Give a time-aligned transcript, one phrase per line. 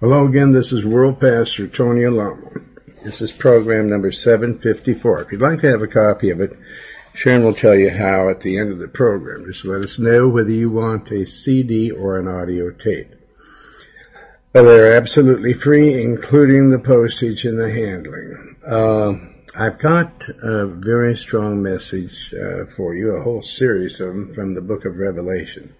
[0.00, 2.62] Hello again, this is World Pastor Tony Alamo.
[3.04, 5.20] This is program number 754.
[5.20, 6.58] If you'd like to have a copy of it,
[7.12, 9.44] Sharon will tell you how at the end of the program.
[9.44, 13.14] Just let us know whether you want a CD or an audio tape.
[14.52, 18.56] They're absolutely free, including the postage and the handling.
[18.66, 19.16] Uh,
[19.54, 24.54] I've got a very strong message uh, for you, a whole series of them from
[24.54, 25.74] the book of Revelation.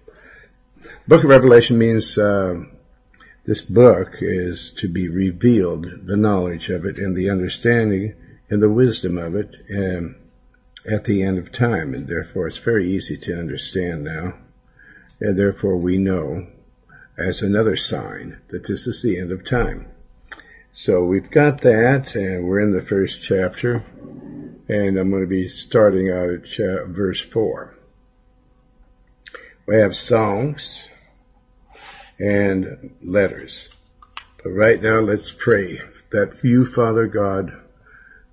[1.07, 2.65] Book of Revelation means uh,
[3.43, 8.13] this book is to be revealed, the knowledge of it and the understanding
[8.49, 10.15] and the wisdom of it um,
[10.85, 11.93] at the end of time.
[11.93, 14.35] And therefore, it's very easy to understand now.
[15.19, 16.47] And therefore, we know
[17.17, 19.87] as another sign that this is the end of time.
[20.73, 23.83] So we've got that, and we're in the first chapter,
[24.69, 27.75] and I'm going to be starting out at verse 4.
[29.65, 30.89] We have songs
[32.21, 33.69] and letters.
[34.43, 35.81] But right now, let's pray
[36.11, 37.53] that you, Father God,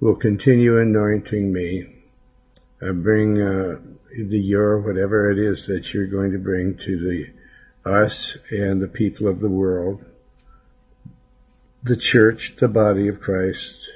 [0.00, 1.94] will continue anointing me,
[2.80, 3.78] and bring uh,
[4.16, 7.30] the your whatever it is that you're going to bring to the
[7.90, 10.04] us and the people of the world,
[11.82, 13.90] the church, the body of Christ,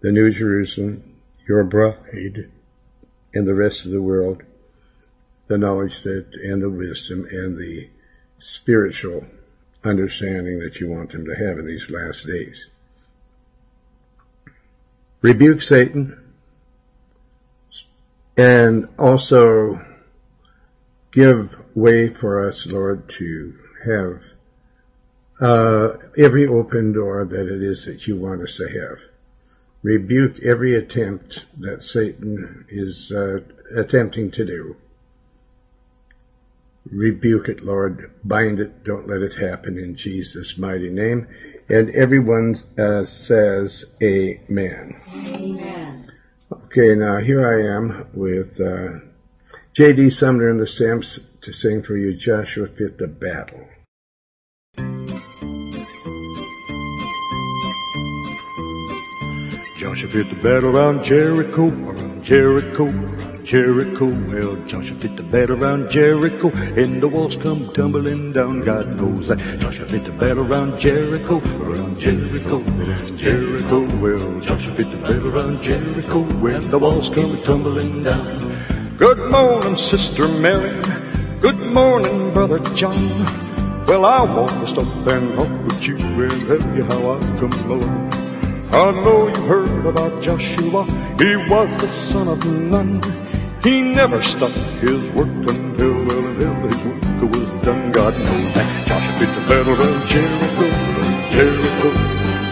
[0.00, 1.16] the New Jerusalem,
[1.48, 2.50] your bride,
[3.32, 4.42] and the rest of the world,
[5.46, 7.88] the knowledge that and the wisdom and the
[8.40, 9.24] spiritual
[9.84, 12.66] understanding that you want them to have in these last days.
[15.22, 16.18] Rebuke Satan
[18.36, 19.84] and also
[21.10, 24.22] give way for us, Lord, to have
[25.40, 29.02] uh, every open door that it is that you want us to have.
[29.82, 33.40] Rebuke every attempt that Satan is uh,
[33.74, 34.76] attempting to do
[36.90, 38.12] rebuke it, Lord.
[38.24, 38.84] Bind it.
[38.84, 41.26] Don't let it happen in Jesus' mighty name.
[41.68, 45.00] And everyone uh, says, Amen.
[45.14, 46.12] Amen.
[46.52, 49.00] Okay, now here I am with uh,
[49.72, 50.10] J.D.
[50.10, 53.66] Sumner and the Stamps to sing for you Joshua Fit the Battle.
[59.80, 63.19] Joshua fit the battle around Jericho, around Jericho, around
[63.50, 64.06] Jericho.
[64.06, 68.60] Well, Joshua fit the battle around Jericho, and the walls come tumbling down.
[68.60, 69.40] God knows that.
[69.58, 72.62] Joshua fit the battle around Jericho, around Jericho,
[73.16, 73.80] Jericho.
[73.96, 78.94] Well, Joshua fit the battle around Jericho, when the walls come tumbling down.
[78.96, 80.80] Good morning, Sister Mary.
[81.40, 83.02] Good morning, Brother John.
[83.84, 87.52] Well, I want to stop and talk with you and tell you how I come
[87.68, 88.12] along.
[88.70, 90.84] I know you heard about Joshua.
[91.18, 93.00] He was the son of Nun.
[93.62, 97.92] He never stopped his work until, well, until his work was done.
[97.92, 100.66] God knows that Joshua fit the battle of Jericho,
[101.28, 101.90] Jericho,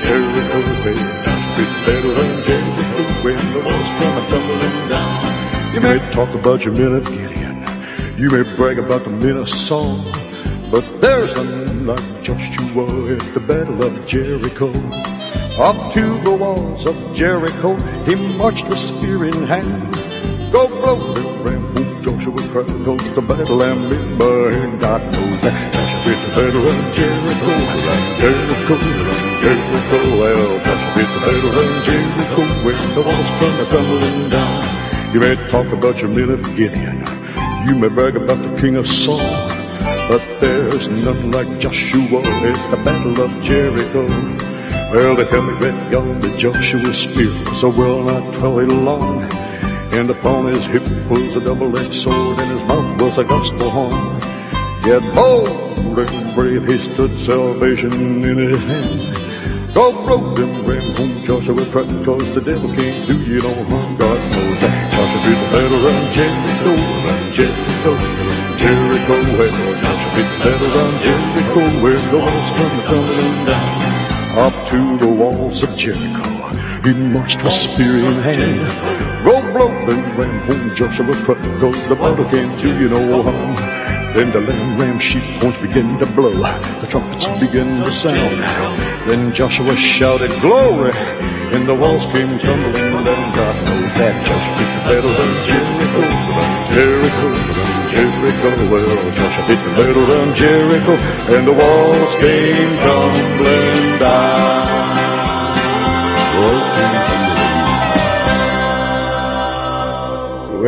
[0.04, 0.58] Jericho.
[0.84, 5.74] Hey, Joshua fit the battle of Jericho when the walls come tumbling down.
[5.74, 7.64] You may talk about your men of Gideon.
[8.19, 10.04] You may brag about the men of Saul.
[10.70, 14.69] But there's none like Joshua at the battle of Jericho.
[15.58, 19.88] Up to the walls of Jericho, he marched with spear in hand.
[20.58, 25.41] Go blow the ram, whom Joshua cried, goes the battle and remember, and God knows
[25.42, 27.54] that Joshua fit the battle of Jericho,
[28.19, 28.74] Jericho,
[29.38, 35.14] Jericho, well, Joshua fit the battle of Jericho, when the walls come tumbling down.
[35.14, 37.06] You may talk about your men of Gideon,
[37.69, 39.20] you may brag about the king of Saul,
[40.10, 44.08] but there's none like Joshua at the battle of Jericho.
[44.90, 47.30] Well, they tell me that yonder Joshua's spear.
[47.50, 49.20] Was a well nigh twelve long,
[49.98, 54.20] and upon his hip was a double-edged sword, and his mouth was a gospel horn.
[54.86, 57.92] Yet bold and brave he stood, salvation
[58.22, 59.75] in his hand.
[59.75, 63.97] God broke them ram whom Joshua tried, cause the devil can't do you no harm.
[63.97, 66.72] God knows that Joshua beat the battle around Jericho,
[67.03, 67.92] around Jericho,
[68.62, 69.16] Jericho.
[69.34, 69.50] Well,
[69.82, 73.78] Joshua did the battle around Jericho, where the walls come tumbling down
[74.46, 76.28] up to the walls of Jericho.
[76.87, 79.07] He marched with spear in hand.
[79.25, 83.23] Go blow them ram home Joshua cut, cause the battle can't do you no oh,
[83.23, 83.55] harm.
[84.15, 86.31] Then the lamb ram sheep horns began to blow,
[86.81, 88.41] the trumpets began to sound.
[89.09, 90.93] Then Joshua shouted glory,
[91.55, 93.35] and the walls came tumbling down.
[93.35, 96.03] God knows that Joshua beat battle of Jericho,
[96.73, 97.29] Jericho,
[97.91, 98.50] Jericho.
[98.71, 100.94] Well, Joshua beat the battle around Jericho,
[101.35, 104.79] and the walls came tumbling down.
[106.38, 106.77] Walls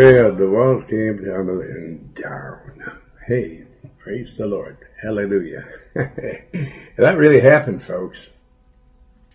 [0.00, 2.99] Well, the walls came tumbling down.
[3.26, 3.64] Hey,
[3.99, 4.79] Praise the Lord.
[5.02, 5.69] Hallelujah.
[5.94, 8.31] that really happened, folks.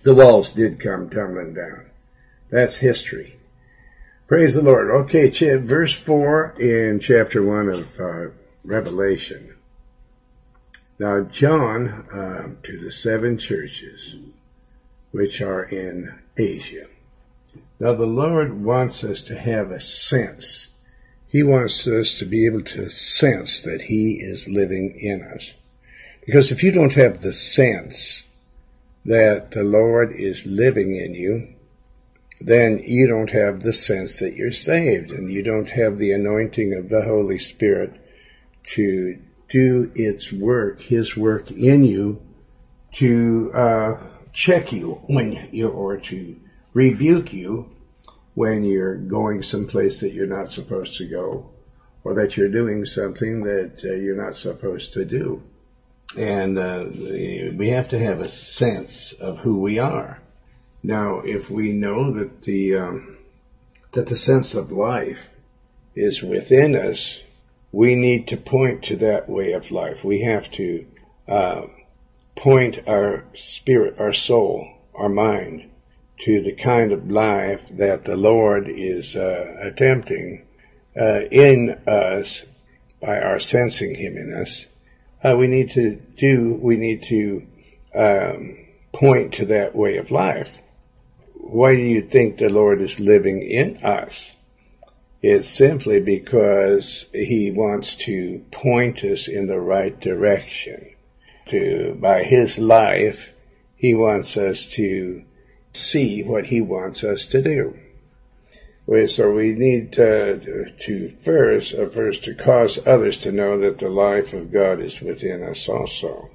[0.02, 1.86] The walls did come tumbling down.
[2.50, 3.38] That's history.
[4.28, 4.90] Praise the Lord.
[5.06, 8.30] Okay, verse 4 in chapter 1 of uh,
[8.64, 9.54] Revelation.
[10.98, 14.16] Now, John, uh, to the seven churches
[15.12, 16.88] which are in Asia.
[17.80, 20.68] Now, the Lord wants us to have a sense.
[21.28, 25.54] He wants us to be able to sense that He is living in us.
[26.26, 28.26] Because if you don't have the sense
[29.04, 31.50] that the Lord is living in you,
[32.40, 36.74] then you don't have the sense that you're saved and you don't have the anointing
[36.74, 37.94] of the Holy Spirit
[38.74, 39.20] to
[39.50, 42.22] do its work, His work in you
[42.94, 43.98] to uh,
[44.34, 46.36] check you when you or to
[46.76, 47.72] rebuke you
[48.34, 51.50] when you're going someplace that you're not supposed to go
[52.04, 55.42] or that you're doing something that uh, you're not supposed to do.
[56.18, 56.86] And uh,
[57.58, 60.20] we have to have a sense of who we are.
[60.84, 63.18] Now, if we know that the um,
[63.94, 65.20] that the sense of life
[65.96, 67.24] is within us,
[67.72, 70.04] we need to point to that way of life.
[70.04, 70.86] We have to
[71.28, 71.62] uh,
[72.36, 75.72] point our spirit, our soul, our mind
[76.18, 80.46] to the kind of life that the Lord is uh, attempting
[81.00, 82.44] uh, in us
[83.02, 84.66] by our sensing Him in us.
[85.24, 87.48] Uh, we need to do, we need to
[87.94, 88.58] um,
[88.92, 90.58] point to that way of life.
[91.34, 94.32] Why do you think the Lord is living in us?
[95.22, 100.92] It's simply because He wants to point us in the right direction.
[101.48, 103.32] To, by His life,
[103.76, 105.24] He wants us to
[105.76, 107.78] see what He wants us to do.
[109.08, 110.38] So we need uh,
[110.82, 115.02] to first, uh, first to cause others to know that the life of God is
[115.02, 116.30] within us also,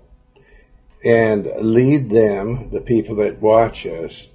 [1.04, 4.26] and lead them, the people that watch us,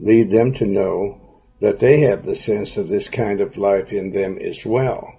[0.00, 1.20] lead them to know
[1.60, 5.14] that they have the sense of this kind of life in them as well.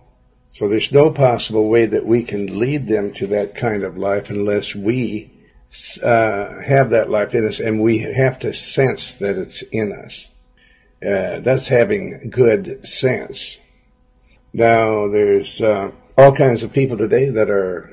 [0.49, 4.29] So there's no possible way that we can lead them to that kind of life
[4.29, 5.31] unless we
[6.03, 10.27] uh, have that life in us, and we have to sense that it's in us.
[11.03, 13.57] Uh, that's having good sense.
[14.53, 17.89] Now, there's uh, all kinds of people today that are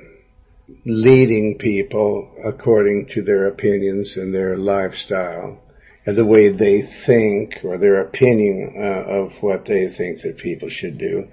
[0.84, 5.62] leading people according to their opinions and their lifestyle
[6.04, 10.69] and the way they think or their opinion uh, of what they think that people
[10.69, 11.28] should do.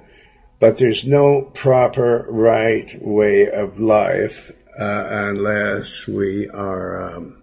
[0.59, 7.41] But there's no proper right way of life uh, unless we are, um,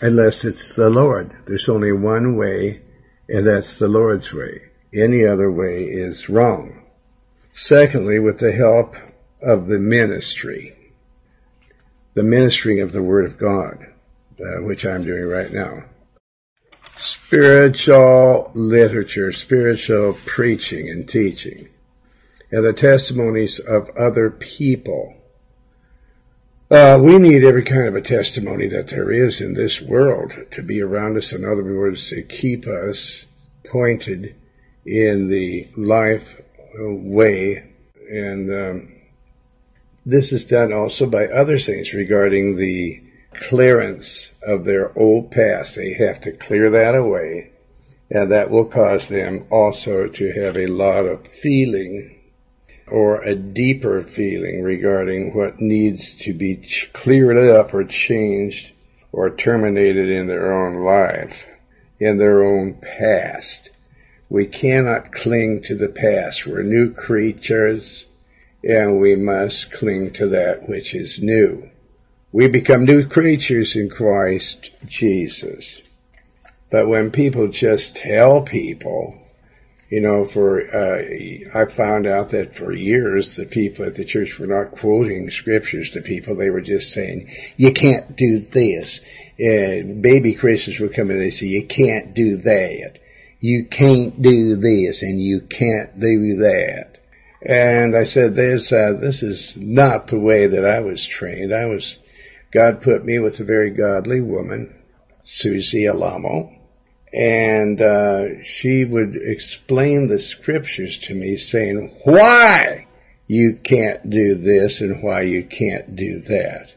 [0.00, 1.34] unless it's the Lord.
[1.46, 2.82] There's only one way,
[3.28, 4.62] and that's the Lord's way.
[4.94, 6.82] Any other way is wrong.
[7.54, 8.96] Secondly, with the help
[9.42, 10.76] of the ministry,
[12.14, 13.86] the ministry of the Word of God,
[14.40, 15.84] uh, which I'm doing right now.
[17.00, 21.68] Spiritual literature, spiritual preaching and teaching,
[22.50, 25.17] and the testimonies of other people
[26.70, 30.62] uh, we need every kind of a testimony that there is in this world to
[30.62, 31.32] be around us.
[31.32, 33.24] In other words, to keep us
[33.64, 34.34] pointed
[34.84, 36.40] in the life
[36.78, 37.72] way.
[38.10, 38.92] And um,
[40.04, 43.02] this is done also by other saints regarding the
[43.34, 45.76] clearance of their old past.
[45.76, 47.52] They have to clear that away.
[48.10, 52.17] And that will cause them also to have a lot of feeling
[52.90, 58.72] or a deeper feeling regarding what needs to be ch- cleared up or changed
[59.12, 61.46] or terminated in their own life,
[61.98, 63.70] in their own past.
[64.28, 66.46] We cannot cling to the past.
[66.46, 68.06] We're new creatures
[68.62, 71.70] and we must cling to that which is new.
[72.32, 75.80] We become new creatures in Christ Jesus.
[76.70, 79.18] But when people just tell people
[79.88, 81.02] you know, for uh,
[81.54, 85.90] I found out that for years the people at the church were not quoting scriptures
[85.90, 89.00] to people; they were just saying, "You can't do this."
[89.38, 92.98] And baby Christians would come and they say, "You can't do that.
[93.40, 96.98] You can't do this, and you can't do that."
[97.40, 101.54] And I said, "This uh, this is not the way that I was trained.
[101.54, 101.98] I was
[102.50, 104.74] God put me with a very godly woman,
[105.24, 106.57] Susie Alamo."
[107.12, 112.86] And uh, she would explain the scriptures to me saying why
[113.26, 116.74] you can't do this and why you can't do that.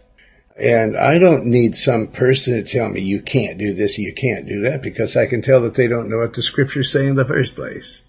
[0.57, 4.47] And I don't need some person to tell me you can't do this, you can't
[4.47, 7.15] do that, because I can tell that they don't know what the scriptures say in
[7.15, 8.01] the first place.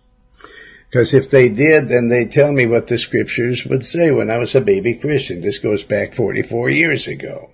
[0.91, 4.37] Because if they did, then they'd tell me what the scriptures would say when I
[4.37, 5.41] was a baby Christian.
[5.41, 7.49] This goes back 44 years ago.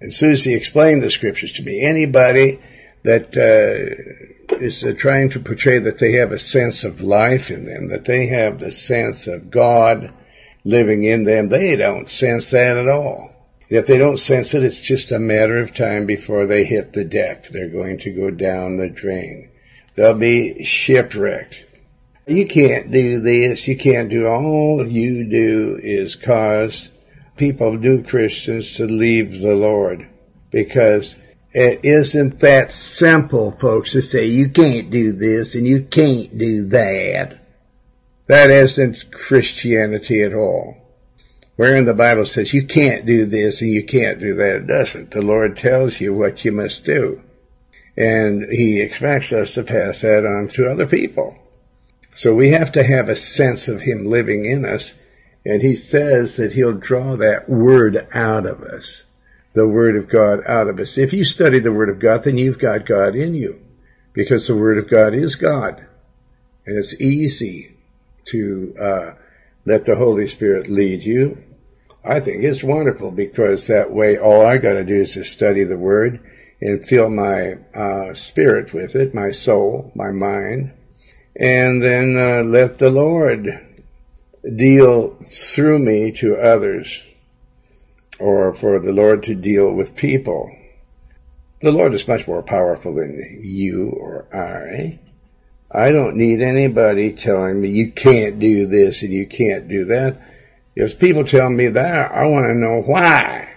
[0.00, 1.84] And Susie explained the scriptures to me.
[1.84, 2.60] Anybody
[3.02, 7.64] that uh, is uh, trying to portray that they have a sense of life in
[7.64, 10.12] them, that they have the sense of God
[10.64, 13.30] living in them, they don't sense that at all.
[13.68, 17.04] If they don't sense it, it's just a matter of time before they hit the
[17.04, 17.48] deck.
[17.48, 19.50] They're going to go down the drain.
[19.94, 21.64] They'll be shipwrecked.
[22.26, 23.66] You can't do this.
[23.66, 26.88] You can't do all you do is cause
[27.36, 30.06] people do Christians to leave the Lord
[30.50, 31.14] because
[31.54, 36.66] it isn't that simple, folks, to say you can't do this and you can't do
[36.66, 37.38] that.
[38.26, 40.76] That isn't Christianity at all.
[41.56, 45.10] Wherein the Bible says you can't do this and you can't do that, it doesn't.
[45.10, 47.22] The Lord tells you what you must do.
[47.96, 51.36] And He expects us to pass that on to other people.
[52.14, 54.94] So we have to have a sense of Him living in us.
[55.44, 59.02] And He says that He'll draw that Word out of us.
[59.54, 60.98] The Word of God out of us.
[60.98, 63.60] If you study the Word of God, then you've got God in you.
[64.12, 65.86] Because the Word of God is God.
[66.66, 67.76] And it's easy
[68.26, 69.12] to uh,
[69.64, 71.42] let the Holy Spirit lead you.
[72.04, 75.64] I think it's wonderful because that way all I got to do is to study
[75.64, 76.20] the Word
[76.60, 80.72] and fill my uh, spirit with it, my soul, my mind,
[81.36, 83.48] and then uh, let the Lord
[84.56, 87.02] deal through me to others,
[88.18, 90.50] or for the Lord to deal with people.
[91.60, 94.98] The Lord is much more powerful than you or I.
[95.70, 100.20] I don't need anybody telling me you can't do this and you can't do that.
[100.74, 103.52] If people tell me that, I want to know why.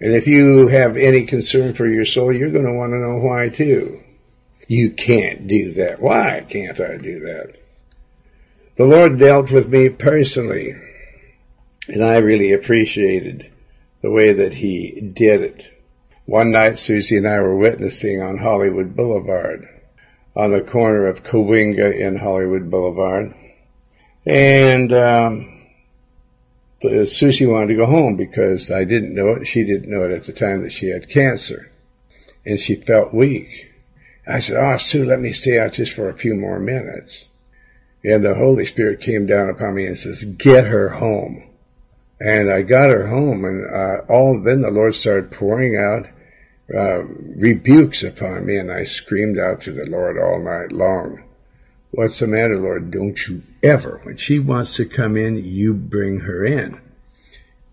[0.00, 3.18] And if you have any concern for your soul, you're going to want to know
[3.18, 4.00] why too.
[4.66, 6.00] You can't do that.
[6.00, 7.56] Why can't I do that?
[8.76, 10.74] The Lord dealt with me personally,
[11.88, 13.49] and I really appreciated
[14.02, 15.70] the way that He did it.
[16.26, 19.68] One night, Susie and I were witnessing on Hollywood Boulevard
[20.36, 23.34] on the corner of Cahuenga and Hollywood Boulevard.
[24.24, 25.66] And um,
[26.80, 29.46] the, Susie wanted to go home because I didn't know it.
[29.46, 31.70] She didn't know it at the time that she had cancer.
[32.46, 33.72] And she felt weak.
[34.26, 37.24] I said, Oh, Sue, let me stay out just for a few more minutes.
[38.04, 41.49] And the Holy Spirit came down upon me and says, Get her home.
[42.20, 46.06] And I got her home, and uh, all then the Lord started pouring out
[46.74, 51.24] uh, rebukes upon me, and I screamed out to the Lord all night long.
[51.92, 52.90] What's the matter, Lord?
[52.90, 56.78] Don't you ever, when she wants to come in, you bring her in.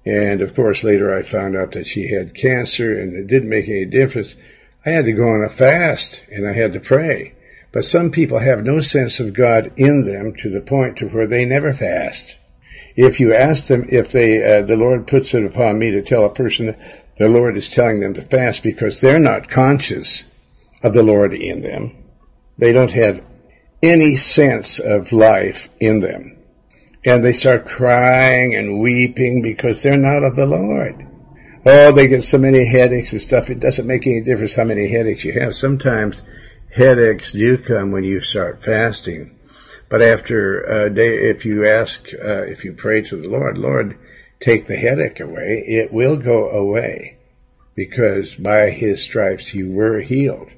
[0.05, 3.67] And of course, later I found out that she had cancer, and it didn't make
[3.67, 4.35] any difference.
[4.85, 7.33] I had to go on a fast, and I had to pray.
[7.73, 11.27] But some people have no sense of God in them to the point to where
[11.27, 12.37] they never fast.
[12.97, 16.25] If you ask them if they, uh, the Lord puts it upon me to tell
[16.25, 16.75] a person
[17.17, 20.25] the Lord is telling them to fast because they're not conscious
[20.81, 21.95] of the Lord in them.
[22.57, 23.23] They don't have
[23.83, 26.37] any sense of life in them.
[27.05, 31.07] And they start crying and weeping because they're not of the Lord.
[31.67, 33.51] Oh, they get so many headaches and stuff.
[33.51, 35.55] It doesn't make any difference how many headaches you have.
[35.55, 36.23] Sometimes
[36.73, 39.37] headaches do come when you start fasting.
[39.89, 43.98] But after a day, if you ask, uh, if you pray to the Lord, Lord,
[44.39, 47.17] take the headache away, it will go away
[47.75, 50.50] because by his stripes you were healed.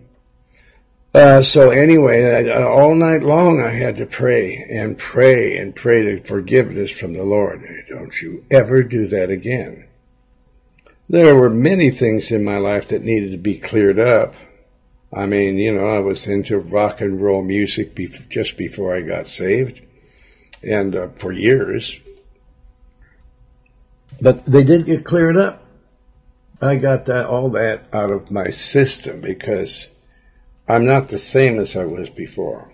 [1.13, 6.23] Uh, so anyway, all night long I had to pray and pray and pray to
[6.23, 7.63] forgiveness from the Lord.
[7.87, 9.85] Don't you ever do that again.
[11.09, 14.35] There were many things in my life that needed to be cleared up.
[15.11, 17.95] I mean, you know, I was into rock and roll music
[18.29, 19.81] just before I got saved
[20.63, 21.99] and uh, for years.
[24.21, 25.65] But they did get cleared up.
[26.61, 29.87] I got that all that out of my system because
[30.67, 32.71] I'm not the same as I was before.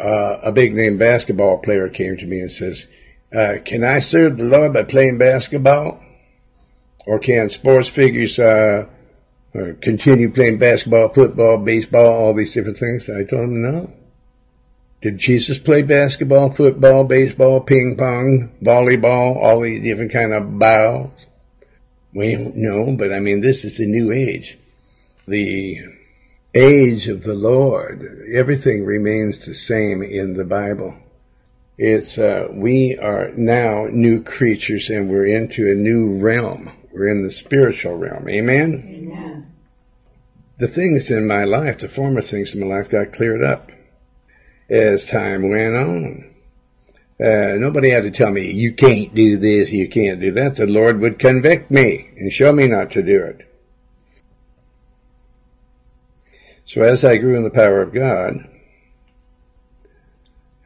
[0.00, 2.86] Uh, a big name basketball player came to me and says,
[3.32, 6.00] uh, "Can I serve the Lord by playing basketball,
[7.06, 8.38] or can sports figures
[9.54, 13.90] uh continue playing basketball, football, baseball, all these different things?" I told him no.
[15.04, 21.26] Did Jesus play basketball, football, baseball, ping pong, volleyball, all these different kind of balls?
[22.14, 24.56] Well, no, but I mean, this is the new age.
[25.26, 25.82] The
[26.54, 28.24] age of the Lord.
[28.32, 30.94] Everything remains the same in the Bible.
[31.76, 36.70] It's, uh, we are now new creatures and we're into a new realm.
[36.92, 38.28] We're in the spiritual realm.
[38.28, 39.10] Amen?
[39.12, 39.23] Amen.
[40.56, 43.72] The things in my life, the former things in my life got cleared up
[44.70, 46.34] as time went on.
[47.20, 50.56] Uh, nobody had to tell me, you can't do this, you can't do that.
[50.56, 53.48] The Lord would convict me and show me not to do it.
[56.66, 58.48] So as I grew in the power of God,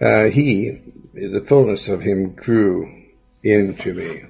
[0.00, 0.80] uh, He,
[1.12, 3.04] the fullness of Him grew
[3.42, 4.24] into me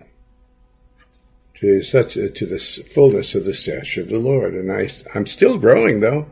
[1.60, 2.58] to such to the
[2.94, 4.54] fullness of the stature of the Lord.
[4.54, 6.26] And I, I'm still growing though.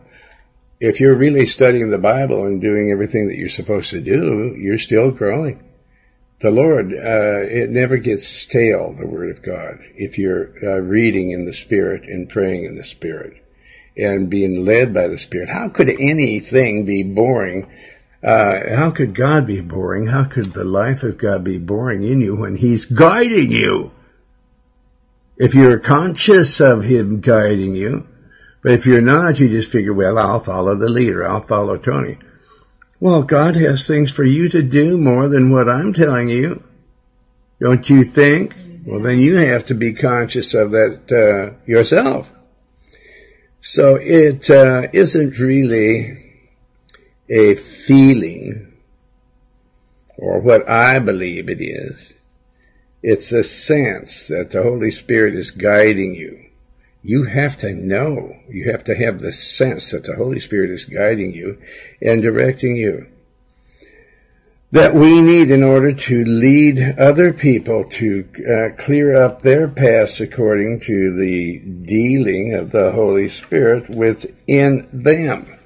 [0.78, 4.78] If you're really studying the Bible and doing everything that you're supposed to do, you're
[4.78, 5.62] still growing.
[6.40, 11.30] The Lord, uh, it never gets stale, the Word of God, if you're uh, reading
[11.30, 13.42] in the Spirit and praying in the Spirit
[13.96, 15.48] and being led by the Spirit.
[15.48, 17.70] How could anything be boring?
[18.22, 20.06] Uh, how could God be boring?
[20.06, 23.92] How could the life of God be boring in you when He's guiding you?
[25.36, 28.06] If you're conscious of Him guiding you,
[28.62, 31.28] but if you're not, you just figure, well, I'll follow the leader.
[31.28, 32.18] I'll follow Tony.
[32.98, 36.62] Well, God has things for you to do more than what I'm telling you.
[37.60, 38.56] Don't you think?
[38.86, 42.32] Well, then you have to be conscious of that uh, yourself.
[43.60, 46.42] So it uh, not really
[47.28, 48.74] a feeling
[50.16, 52.14] or what I believe it is.
[53.02, 56.46] It's a sense that the Holy Spirit is guiding you.
[57.02, 60.86] You have to know, you have to have the sense that the Holy Spirit is
[60.86, 61.58] guiding you
[62.02, 63.06] and directing you.
[64.72, 70.18] That we need in order to lead other people to uh, clear up their past
[70.18, 75.56] according to the dealing of the Holy Spirit within them.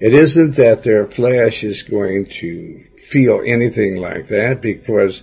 [0.00, 5.22] It isn't that their flesh is going to feel anything like that because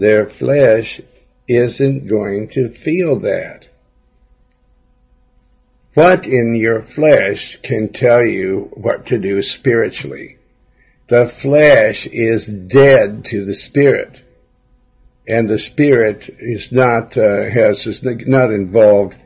[0.00, 1.00] their flesh
[1.46, 3.68] isn't going to feel that.
[5.94, 10.38] What in your flesh can tell you what to do spiritually?
[11.08, 14.22] The flesh is dead to the spirit.
[15.26, 19.16] And the spirit is not, uh, has, is not involved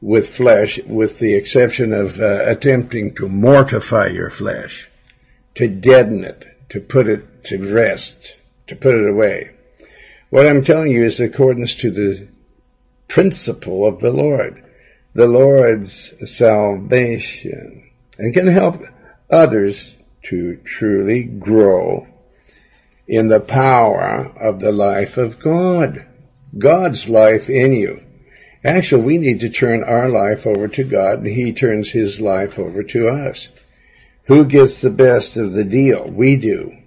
[0.00, 4.88] with flesh with the exception of uh, attempting to mortify your flesh,
[5.54, 9.50] to deaden it, to put it to rest, to put it away.
[10.30, 12.28] What I'm telling you is accordance to the
[13.08, 14.62] principle of the Lord,
[15.14, 18.82] the Lord's salvation, and can help
[19.30, 22.06] others to truly grow
[23.06, 26.04] in the power of the life of God.
[26.56, 28.02] God's life in you.
[28.62, 32.58] Actually, we need to turn our life over to God and He turns His life
[32.58, 33.48] over to us.
[34.24, 36.06] Who gets the best of the deal?
[36.06, 36.77] We do.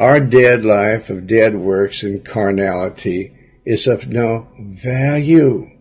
[0.00, 3.34] Our dead life of dead works and carnality
[3.66, 5.72] is of no value.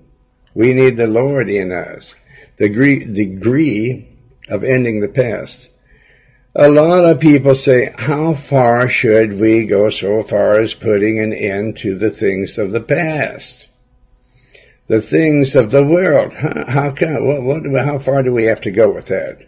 [0.53, 2.15] We need the Lord in us.
[2.57, 4.09] The degree
[4.49, 5.69] of ending the past.
[6.53, 11.31] A lot of people say, how far should we go so far as putting an
[11.31, 13.69] end to the things of the past?
[14.87, 16.33] The things of the world.
[16.33, 19.47] How, how can, what, what, how far do we have to go with that?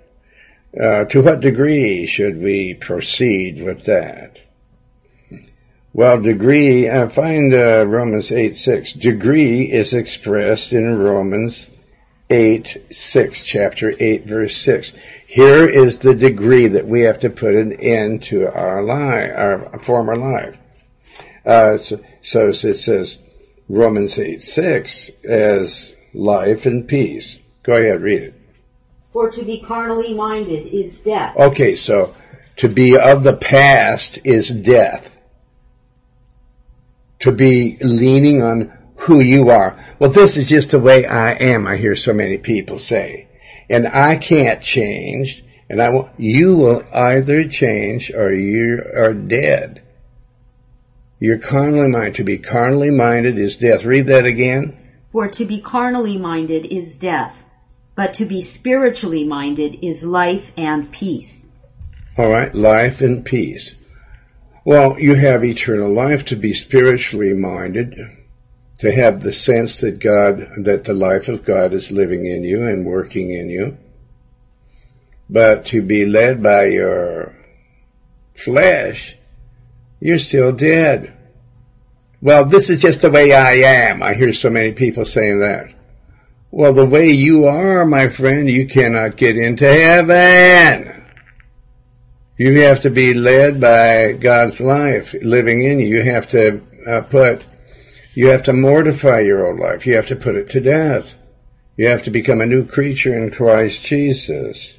[0.79, 4.37] Uh, to what degree should we proceed with that?
[5.93, 8.93] Well, degree, uh, find uh, Romans 8 6.
[8.93, 11.67] Degree is expressed in Romans
[12.29, 14.93] 8 6, chapter 8, verse 6.
[15.27, 19.79] Here is the degree that we have to put an end to our life, our
[19.79, 20.57] former life.
[21.45, 23.17] Uh, so, so it says
[23.67, 27.37] Romans 8 6 as life and peace.
[27.63, 28.33] Go ahead, read it.
[29.11, 31.35] For to be carnally minded is death.
[31.35, 32.15] Okay, so
[32.55, 35.10] to be of the past is death
[37.21, 39.83] to be leaning on who you are.
[39.99, 43.27] Well, this is just the way I am, I hear so many people say.
[43.69, 49.81] And I can't change, and I will, you will either change or you are dead.
[51.19, 52.15] You're carnally minded.
[52.15, 53.85] To be carnally minded is death.
[53.85, 54.77] Read that again.
[55.11, 57.45] For to be carnally minded is death,
[57.95, 61.51] but to be spiritually minded is life and peace.
[62.17, 63.75] All right, life and peace.
[64.63, 67.99] Well, you have eternal life to be spiritually minded,
[68.79, 72.67] to have the sense that God, that the life of God is living in you
[72.67, 73.77] and working in you.
[75.27, 77.35] But to be led by your
[78.35, 79.15] flesh,
[79.99, 81.13] you're still dead.
[82.21, 84.03] Well, this is just the way I am.
[84.03, 85.73] I hear so many people saying that.
[86.51, 91.00] Well, the way you are, my friend, you cannot get into heaven.
[92.41, 95.97] You have to be led by God's life living in you.
[95.97, 97.45] You have to uh, put,
[98.15, 99.85] you have to mortify your old life.
[99.85, 101.13] You have to put it to death.
[101.77, 104.73] You have to become a new creature in Christ Jesus.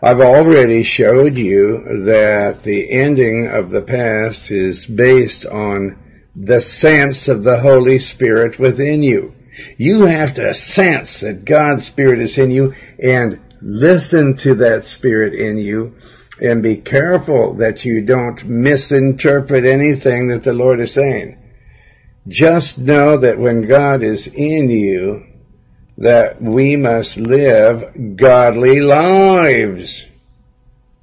[0.00, 5.98] I've already showed you that the ending of the past is based on
[6.36, 9.34] the sense of the Holy Spirit within you.
[9.76, 15.34] You have to sense that God's Spirit is in you and listen to that Spirit
[15.34, 15.96] in you
[16.40, 21.38] and be careful that you don't misinterpret anything that the Lord is saying.
[22.28, 25.26] Just know that when God is in you,
[25.98, 30.04] that we must live godly lives.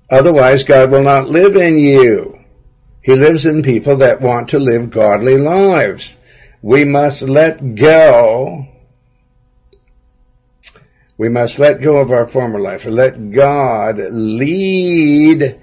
[0.09, 2.39] Otherwise, God will not live in you.
[3.01, 6.13] He lives in people that want to live godly lives.
[6.61, 8.67] We must let go.
[11.23, 15.57] We must let go of our former life and let God lead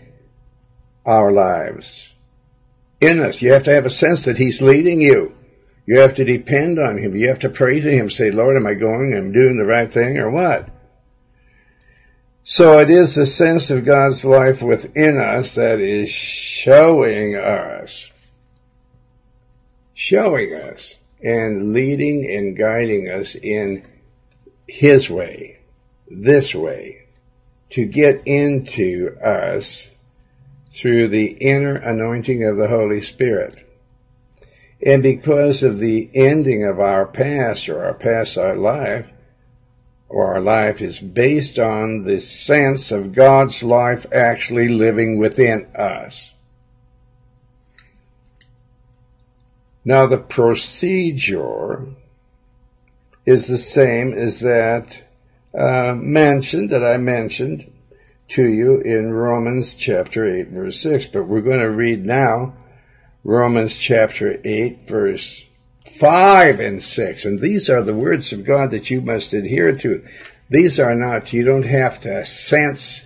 [1.05, 2.09] our lives
[2.99, 3.42] in us.
[3.42, 5.37] You have to have a sense that He's leading you.
[5.85, 7.14] You have to depend on Him.
[7.14, 8.09] You have to pray to Him.
[8.09, 9.12] Say, Lord, am I going?
[9.12, 10.66] Am I doing the right thing or what?
[12.42, 18.11] So it is the sense of God's life within us that is showing us,
[19.92, 23.85] showing us and leading and guiding us in
[24.70, 25.59] His way,
[26.09, 27.02] this way,
[27.70, 29.90] to get into us
[30.72, 33.66] through the inner anointing of the Holy Spirit.
[34.80, 39.11] And because of the ending of our past or our past our life,
[40.09, 46.30] or our life is based on the sense of God's life actually living within us.
[49.85, 51.87] Now the procedure
[53.31, 55.03] is the same as that
[55.57, 57.73] uh, mentioned, that I mentioned
[58.29, 62.55] to you in Romans chapter 8 verse 6, but we're going to read now
[63.23, 65.45] Romans chapter 8 verse
[65.99, 67.25] 5 and 6.
[67.25, 70.05] And these are the words of God that you must adhere to.
[70.49, 73.05] These are not, you don't have to sense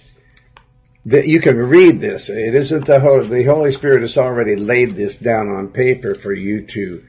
[1.04, 2.30] that you can read this.
[2.30, 6.32] It isn't the Holy, the Holy Spirit has already laid this down on paper for
[6.32, 7.04] you to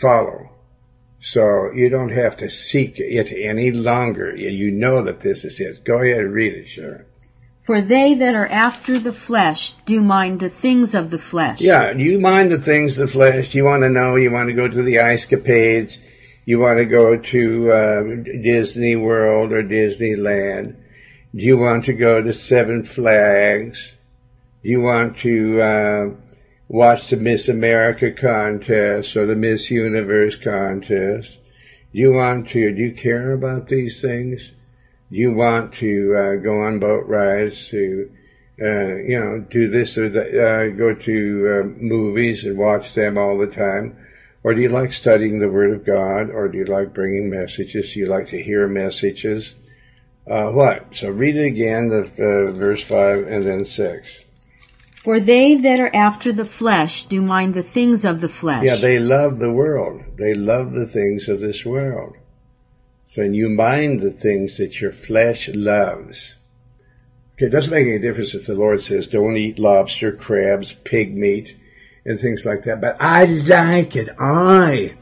[0.00, 0.50] follow.
[1.20, 4.34] So you don't have to seek it any longer.
[4.36, 5.84] You know that this is it.
[5.84, 7.04] Go ahead and read it, Sharon.
[7.62, 11.60] For they that are after the flesh do mind the things of the flesh.
[11.60, 13.54] Yeah, you mind the things of the flesh.
[13.54, 15.98] You want to know, you want to go to the ice capades.
[16.46, 18.02] You want to go to uh,
[18.42, 20.76] Disney World or Disneyland.
[21.34, 23.92] Do you want to go to Seven Flags?
[24.62, 26.10] Do you want to uh,
[26.68, 31.38] watch the Miss America contest or the Miss Universe contest?
[31.92, 34.52] Do you want to, do you care about these things?
[35.10, 38.10] Do you want to uh, go on boat rides, to
[38.60, 41.14] uh, you know do this or that, uh, go to
[41.48, 43.96] uh, movies and watch them all the time,
[44.42, 47.94] or do you like studying the Word of God, or do you like bringing messages?
[47.94, 49.54] Do you like to hear messages?
[50.26, 50.94] Uh, what?
[50.94, 54.10] So read it again, the uh, verse five and then six.
[55.02, 58.64] For they that are after the flesh do mind the things of the flesh.
[58.64, 60.02] Yeah, they love the world.
[60.16, 62.16] They love the things of this world.
[63.06, 66.34] So you mind the things that your flesh loves.
[67.34, 71.16] Okay, it doesn't make any difference if the Lord says don't eat lobster, crabs, pig
[71.16, 71.56] meat,
[72.04, 72.80] and things like that.
[72.80, 74.08] But I like it.
[74.18, 74.94] I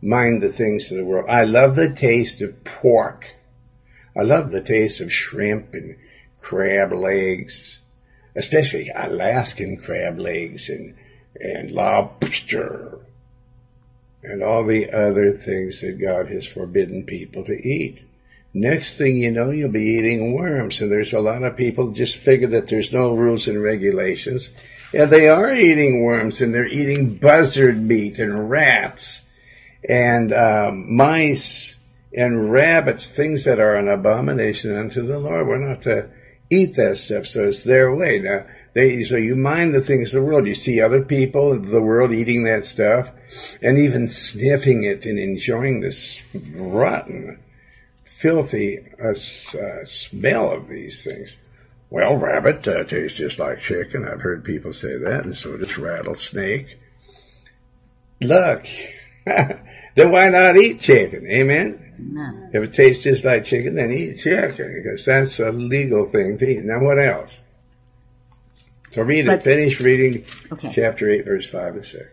[0.00, 1.28] mind the things of the world.
[1.28, 3.26] I love the taste of pork.
[4.16, 5.96] I love the taste of shrimp and
[6.40, 7.78] crab legs,
[8.34, 10.94] especially Alaskan crab legs and,
[11.40, 12.98] and lobster
[14.22, 18.02] and all the other things that God has forbidden people to eat.
[18.54, 20.80] Next thing you know, you'll be eating worms.
[20.80, 24.50] And there's a lot of people just figure that there's no rules and regulations.
[24.92, 29.22] And they are eating worms and they're eating buzzard meat and rats
[29.88, 31.76] and um, mice
[32.14, 35.48] and rabbits, things that are an abomination unto the Lord.
[35.48, 36.10] We're not to
[36.52, 37.26] eat that stuff.
[37.26, 38.18] So it's their way.
[38.18, 40.46] Now, they, so you mind the things of the world.
[40.46, 43.10] You see other people of the world eating that stuff
[43.60, 46.20] and even sniffing it and enjoying this
[46.54, 47.38] rotten,
[48.04, 51.36] filthy uh, uh, smell of these things.
[51.90, 54.08] Well, rabbit uh, tastes just like chicken.
[54.08, 56.78] I've heard people say that, and so does rattlesnake.
[58.22, 58.66] Look,
[59.26, 61.26] then why not eat chicken?
[61.30, 61.81] Amen?
[61.98, 62.48] No.
[62.52, 66.48] If it tastes just like chicken, then eat chicken, because that's a legal thing to
[66.48, 66.64] eat.
[66.64, 67.30] Now, what else?
[68.92, 69.44] So read But- it.
[69.44, 70.70] Finish reading Okay.
[70.74, 72.04] chapter 8, verse 5 and 6.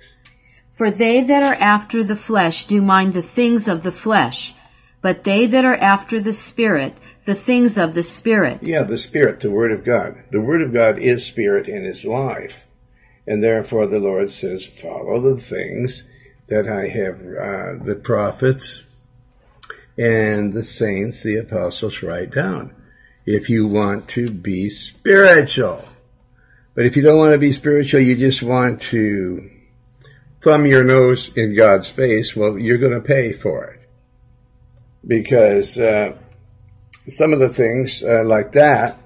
[0.74, 4.54] For they that are after the flesh do mind the things of the flesh,
[5.02, 6.94] but they that are after the Spirit,
[7.26, 8.60] the things of the Spirit.
[8.62, 10.16] Yeah, the Spirit, the Word of God.
[10.32, 12.64] The Word of God is Spirit and is life.
[13.28, 16.04] And therefore the Lord says, follow the things
[16.48, 18.84] that I have, uh, the prophets
[20.00, 22.74] and the saints, the apostles write down.
[23.26, 25.84] if you want to be spiritual.
[26.74, 29.52] But if you don't want to be spiritual, you just want to
[30.42, 33.90] thumb your nose in God's face, well, you're going to pay for it.
[35.06, 36.16] Because uh,
[37.08, 38.98] some of the things uh, like that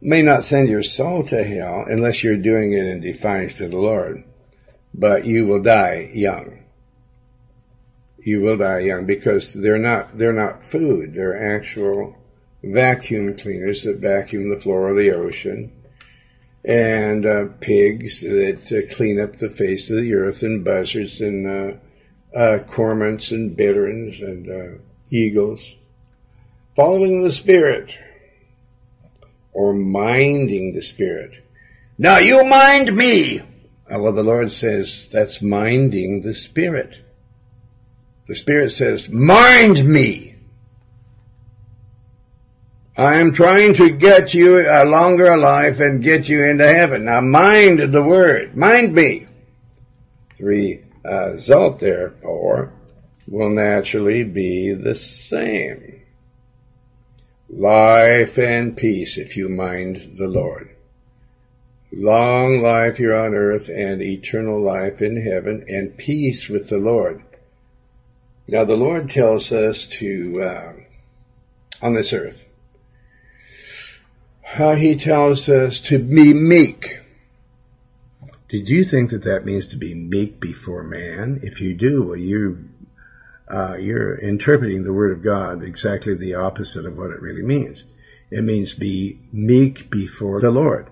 [0.00, 3.78] may not send your soul to hell unless you're doing it in defiance to the
[3.78, 4.24] Lord.
[4.92, 6.63] But you will die young.
[8.24, 11.14] You will die young because they're not they're not food.
[11.14, 12.16] They're actual
[12.62, 15.70] vacuum cleaners that vacuum the floor of the ocean
[16.64, 21.46] and uh, pigs that uh, clean up the face of the earth, and buzzards, and
[21.46, 21.76] uh,
[22.36, 24.78] uh cormorants, and bitterns, and uh,
[25.10, 25.62] eagles.
[26.74, 27.98] Following the Spirit,
[29.52, 31.46] or minding the Spirit.
[31.98, 33.40] Now you mind me!
[33.40, 37.03] Uh, well, the Lord says that's minding the Spirit.
[38.26, 40.34] The Spirit says, mind me!
[42.96, 47.06] I am trying to get you a longer life and get you into heaven.
[47.06, 48.56] Now mind the word.
[48.56, 49.26] Mind me.
[50.38, 52.72] The uh, result, therefore,
[53.26, 56.02] will naturally be the same.
[57.50, 60.70] Life and peace if you mind the Lord.
[61.92, 67.23] Long life here on earth and eternal life in heaven and peace with the Lord.
[68.46, 70.72] Now the Lord tells us to, uh,
[71.80, 72.44] on this earth,
[74.42, 77.00] how he tells us to be meek.
[78.48, 81.40] Did you think that that means to be meek before man?
[81.42, 82.68] If you do, well, you
[83.48, 87.84] uh, you're interpreting the word of God exactly the opposite of what it really means.
[88.30, 90.88] It means be meek before the Lord.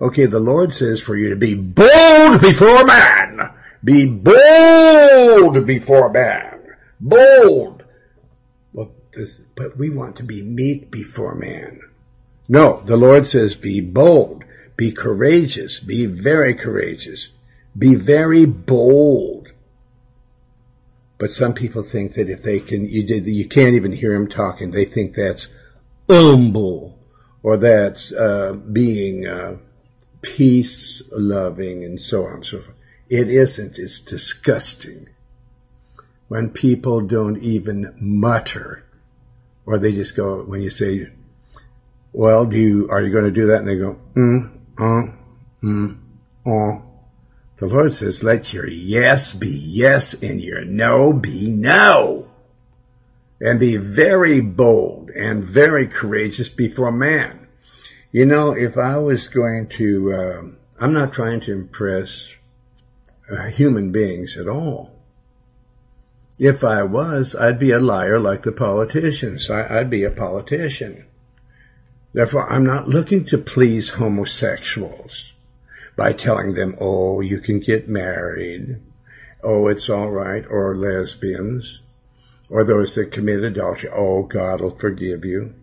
[0.00, 3.52] Okay, the Lord says for you to be bold before man.
[3.84, 6.51] Be bold before man.
[7.02, 7.82] Bold.
[8.72, 11.80] Well, this, but we want to be meek before man.
[12.48, 14.44] No, the Lord says, be bold,
[14.76, 17.28] be courageous, be very courageous,
[17.76, 19.50] be very bold.
[21.18, 24.70] But some people think that if they can, you, you can't even hear him talking.
[24.70, 25.48] They think that's
[26.08, 26.98] humble
[27.42, 29.56] or that's uh, being uh,
[30.20, 32.76] peace loving and so on and so forth.
[33.08, 33.78] It isn't.
[33.78, 35.08] It's disgusting
[36.32, 38.82] when people don't even mutter
[39.66, 41.06] or they just go, when you say,
[42.10, 43.58] well, do you, are you going to do that?
[43.58, 45.12] And they go, mm, uh,
[45.62, 45.98] mm,
[46.46, 46.80] uh.
[47.58, 52.30] The Lord says, let your yes be yes and your no be no.
[53.38, 57.46] And be very bold and very courageous before man.
[58.10, 60.42] You know, if I was going to, uh,
[60.82, 62.26] I'm not trying to impress
[63.30, 64.91] uh, human beings at all.
[66.38, 69.50] If I was, I'd be a liar like the politicians.
[69.50, 71.04] I, I'd be a politician.
[72.12, 75.32] Therefore, I'm not looking to please homosexuals
[75.96, 78.80] by telling them, oh, you can get married.
[79.42, 80.44] Oh, it's all right.
[80.48, 81.80] Or lesbians.
[82.48, 83.90] Or those that commit adultery.
[83.90, 85.54] Oh, God will forgive you.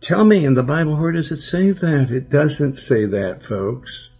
[0.00, 2.10] Tell me in the Bible, where does it say that?
[2.10, 4.10] It doesn't say that, folks.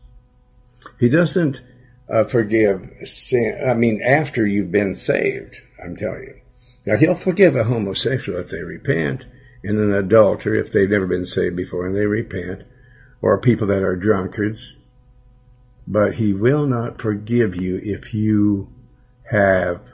[0.98, 1.60] He doesn't
[2.08, 3.60] uh, forgive sin.
[3.68, 6.40] I mean, after you've been saved, I'm telling you.
[6.86, 9.24] Now, he'll forgive a homosexual if they repent
[9.64, 12.62] and an adulterer if they've never been saved before and they repent,
[13.20, 14.74] or people that are drunkards.
[15.88, 18.68] But he will not forgive you if you
[19.24, 19.92] have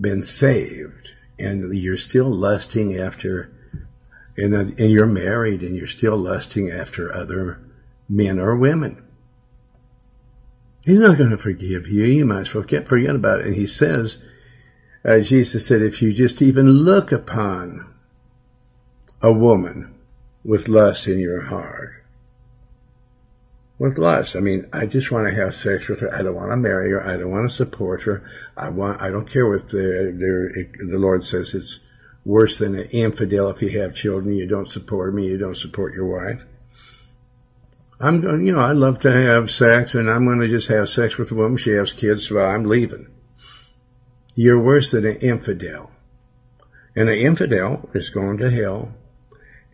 [0.00, 3.50] been saved and you're still lusting after,
[4.36, 7.58] and, and you're married and you're still lusting after other
[8.08, 9.02] men or women.
[10.84, 12.04] He's not going to forgive you.
[12.04, 13.46] You might as well forget about it.
[13.46, 14.18] And he says,
[15.04, 17.86] uh, Jesus said, if you just even look upon
[19.22, 19.94] a woman
[20.44, 21.92] with lust in your heart.
[23.78, 24.36] With lust.
[24.36, 26.14] I mean, I just want to have sex with her.
[26.14, 27.06] I don't want to marry her.
[27.06, 28.22] I don't want to support her.
[28.56, 31.80] I want, I don't care what the, the, the Lord says it's
[32.24, 34.34] worse than an infidel if you have children.
[34.34, 35.26] You don't support me.
[35.26, 36.44] You don't support your wife.
[38.00, 40.88] I'm going, you know, I love to have sex and I'm going to just have
[40.88, 41.58] sex with a woman.
[41.58, 43.08] She has kids, so I'm leaving.
[44.34, 45.90] You're worse than an infidel.
[46.96, 48.94] And an infidel is going to hell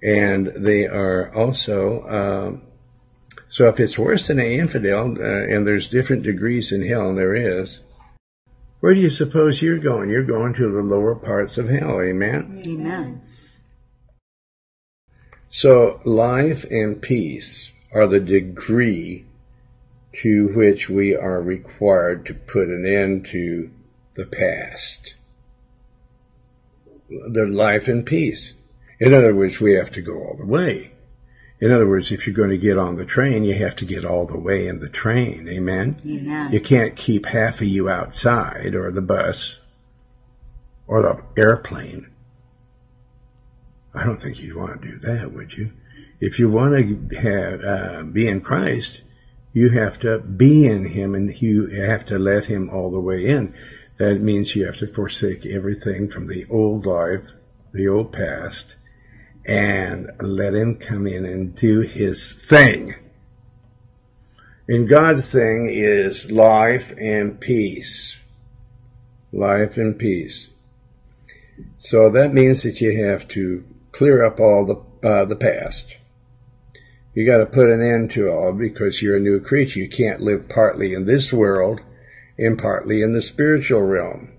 [0.02, 2.62] and they are also um,
[3.48, 7.16] so if it's worse than an infidel, uh, and there's different degrees in hell, and
[7.16, 7.80] there is,
[8.80, 10.10] where do you suppose you're going?
[10.10, 12.62] You're going to the lower parts of hell, amen?
[12.66, 13.22] Amen.
[15.48, 19.24] So life and peace are the degree
[20.12, 23.70] to which we are required to put an end to
[24.14, 25.14] the past.
[27.08, 28.52] The life and peace.
[29.00, 30.92] In other words, we have to go all the way.
[31.58, 34.04] In other words, if you're going to get on the train, you have to get
[34.04, 35.48] all the way in the train.
[35.48, 36.00] Amen?
[36.06, 36.52] Amen.
[36.52, 39.58] You can't keep half of you outside or the bus
[40.86, 42.08] or the airplane.
[43.94, 45.70] I don't think you'd want to do that, would you?
[46.20, 49.02] If you want to have, uh, be in Christ,
[49.52, 53.26] you have to be in Him and you have to let Him all the way
[53.26, 53.54] in.
[53.98, 57.32] That means you have to forsake everything from the old life,
[57.72, 58.76] the old past,
[59.44, 62.94] and let Him come in and do His thing.
[64.68, 68.18] And God's thing is life and peace.
[69.32, 70.48] Life and peace.
[71.78, 75.96] So that means that you have to clear up all the uh, the past.
[77.16, 79.78] You got to put an end to all because you're a new creature.
[79.78, 81.80] You can't live partly in this world
[82.38, 84.32] and partly in the spiritual realm.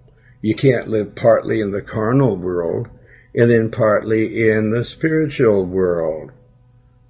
[0.44, 2.88] You can't live partly in the carnal world
[3.34, 6.32] and then partly in the spiritual world.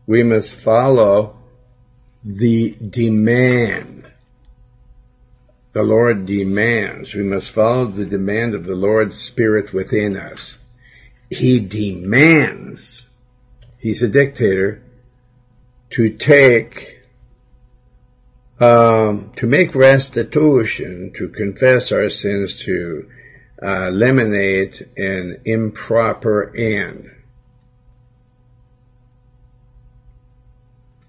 [0.06, 1.36] We must follow
[2.24, 4.08] the demand.
[5.74, 7.14] The Lord demands.
[7.14, 10.58] We must follow the demand of the Lord's Spirit within us.
[11.30, 13.06] He demands.
[13.80, 14.82] He's a dictator
[15.92, 17.02] to take,
[18.60, 23.10] um, to make restitution, to confess our sins, to
[23.62, 27.12] uh, eliminate an improper end.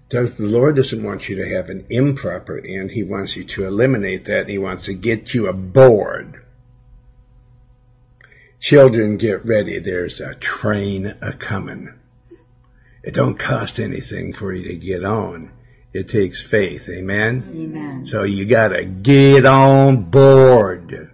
[0.09, 2.89] Does the Lord doesn't want you to have an improper end.
[2.89, 4.49] He wants you to eliminate that.
[4.49, 6.41] He wants to get you aboard.
[8.59, 9.79] Children, get ready.
[9.79, 11.93] There's a train a coming.
[13.09, 15.51] It don't cost anything for you to get on.
[15.93, 16.87] It takes faith.
[16.87, 17.43] Amen?
[17.57, 18.05] Amen.
[18.05, 21.09] So you gotta get on board.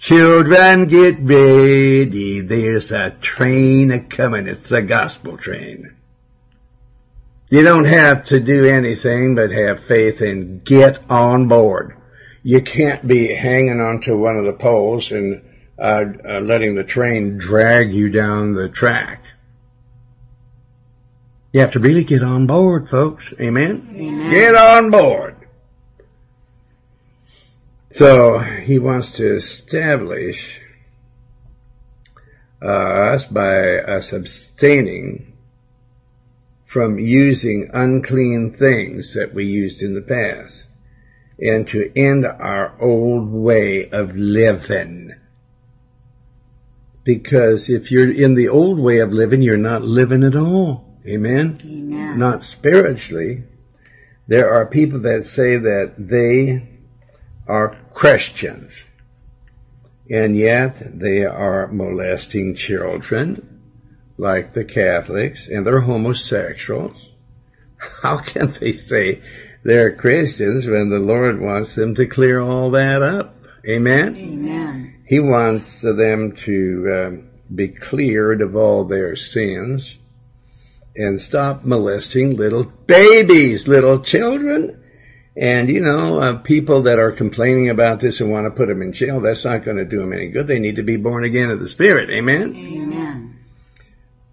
[0.00, 2.40] Children, get ready.
[2.40, 4.48] There's a train a coming.
[4.48, 5.94] It's a gospel train.
[7.48, 11.96] You don't have to do anything but have faith and get on board.
[12.42, 15.40] You can't be hanging onto one of the poles and
[15.78, 19.22] uh, uh, letting the train drag you down the track.
[21.52, 23.32] You have to really get on board, folks.
[23.40, 23.88] Amen?
[23.90, 24.30] Amen.
[24.30, 25.36] Get on board.
[27.90, 30.60] So he wants to establish
[32.60, 35.32] uh, us by us abstaining
[36.66, 40.64] from using unclean things that we used in the past
[41.38, 45.14] and to end our old way of living.
[47.04, 50.85] Because if you're in the old way of living, you're not living at all.
[51.06, 51.58] Amen?
[51.64, 52.18] Amen.
[52.18, 53.44] Not spiritually.
[54.26, 56.68] There are people that say that they
[57.46, 58.72] are Christians,
[60.10, 63.62] and yet they are molesting children,
[64.18, 67.12] like the Catholics, and they're homosexuals.
[68.02, 69.22] How can they say
[69.62, 73.36] they're Christians when the Lord wants them to clear all that up?
[73.68, 74.16] Amen?
[74.16, 75.04] Amen.
[75.06, 79.98] He wants them to um, be cleared of all their sins
[80.96, 84.82] and stop molesting little babies, little children.
[85.36, 88.80] And, you know, uh, people that are complaining about this and want to put them
[88.80, 90.46] in jail, that's not going to do them any good.
[90.46, 92.08] They need to be born again of the Spirit.
[92.10, 92.56] Amen?
[92.56, 93.38] Amen.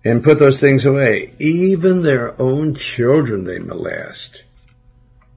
[0.05, 1.33] And put those things away.
[1.39, 4.43] Even their own children they molest.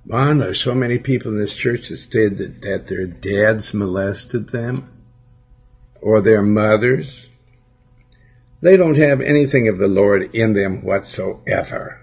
[0.04, 4.48] Man, there's so many people in this church that said that, that their dads molested
[4.50, 4.88] them
[6.00, 7.25] or their mothers.
[8.60, 12.02] They don't have anything of the Lord in them whatsoever.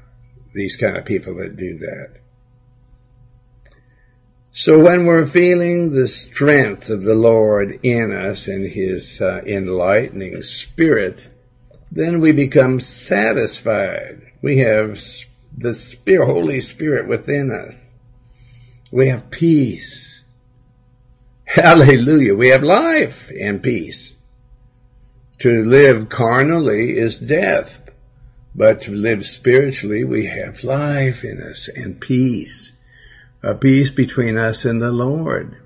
[0.53, 2.23] These kind of people that do that.
[4.55, 10.43] So when we're feeling the strength of the Lord in us and His uh, enlightening
[10.43, 11.19] Spirit,
[11.91, 14.21] then we become satisfied.
[14.43, 14.99] We have
[15.57, 17.75] the Spirit, Holy Spirit within us.
[18.91, 20.23] We have peace.
[21.45, 22.35] Hallelujah.
[22.35, 24.12] We have life and peace.
[25.43, 27.81] To live carnally is death,
[28.55, 32.71] but to live spiritually, we have life in us and peace.
[33.43, 35.57] A peace between us and the Lord.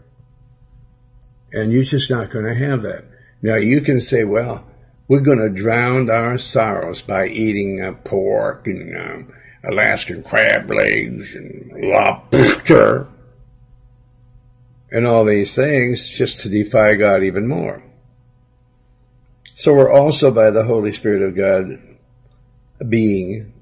[1.54, 3.06] And you're just not going to have that.
[3.44, 4.66] Now you can say, well,
[5.08, 9.34] we're going to drown our sorrows by eating uh, pork and um,
[9.64, 13.06] Alaskan crab legs and lobster
[14.92, 17.84] and all these things just to defy God even more.
[19.60, 21.80] So we're also by the Holy Spirit of God
[22.88, 23.54] being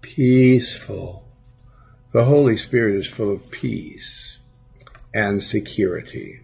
[0.00, 1.24] peaceful.
[2.10, 4.38] The Holy Spirit is full of peace
[5.14, 6.40] and security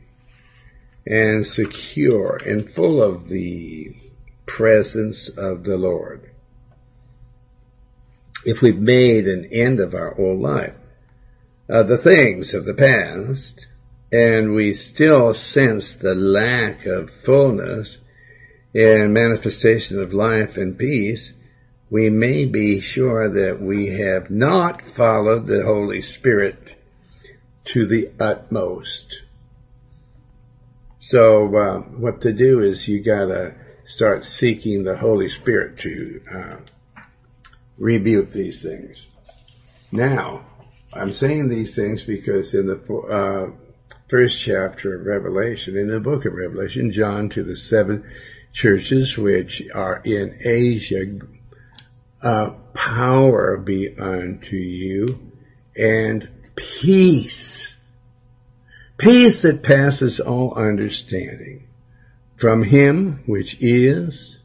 [1.05, 3.97] and secure and full of the
[4.47, 6.31] presence of the Lord.
[8.45, 10.75] If we've made an end of our old life,
[11.69, 13.67] uh, the things of the past,
[14.13, 17.99] and we still sense the lack of fullness
[18.75, 21.33] and manifestation of life and peace,
[21.91, 26.75] we may be sure that we have not followed the Holy Spirit
[27.65, 29.23] to the utmost.
[31.01, 33.55] So uh, what to do is you gotta
[33.85, 36.57] start seeking the Holy Spirit to uh,
[37.77, 39.07] rebuke these things.
[39.91, 40.47] Now,
[40.95, 43.51] I'm saying these things because in the uh,
[44.09, 48.05] first chapter of Revelation, in the book of Revelation, John to the seven
[48.53, 51.19] churches which are in Asia
[52.23, 55.33] uh, power be unto you
[55.77, 57.75] and peace.
[58.97, 61.67] Peace that passes all understanding
[62.37, 64.39] from him which is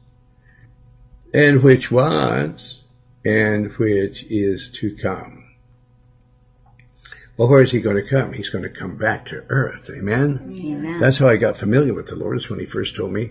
[1.32, 2.82] and which was
[3.24, 5.44] and which is to come.
[7.36, 8.32] Well, where is he going to come?
[8.32, 9.90] He's going to come back to earth.
[9.90, 10.54] Amen?
[10.58, 10.98] Amen.
[10.98, 13.30] That's how I got familiar with the Lord is when he first told me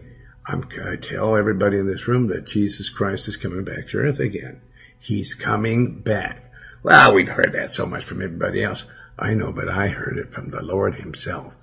[0.49, 4.19] I'm to tell everybody in this room that Jesus Christ is coming back to earth
[4.19, 4.61] again.
[4.97, 6.51] He's coming back.
[6.83, 8.83] Well, we've heard that so much from everybody else.
[9.19, 11.55] I know, but I heard it from the Lord himself.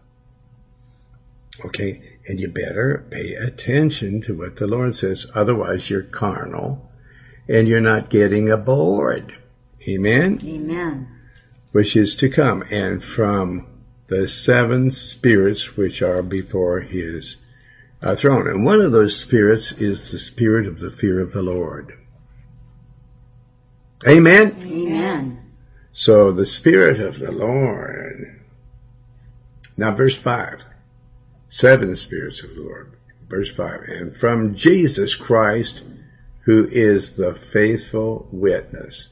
[1.64, 2.02] Okay.
[2.28, 5.26] And you better pay attention to what the Lord says.
[5.34, 6.90] Otherwise you're carnal
[7.48, 9.34] and you're not getting aboard.
[9.88, 10.40] Amen.
[10.44, 11.08] Amen.
[11.72, 13.66] Which is to come and from
[14.08, 17.36] the seven spirits which are before his
[18.04, 18.46] Uh, throne.
[18.46, 21.94] And one of those spirits is the spirit of the fear of the Lord.
[24.06, 24.58] Amen?
[24.62, 25.52] Amen.
[25.94, 28.42] So the spirit of the Lord.
[29.78, 30.64] Now verse 5.
[31.48, 32.92] Seven spirits of the Lord.
[33.30, 33.80] Verse 5.
[33.84, 35.82] And from Jesus Christ,
[36.40, 39.08] who is the faithful witness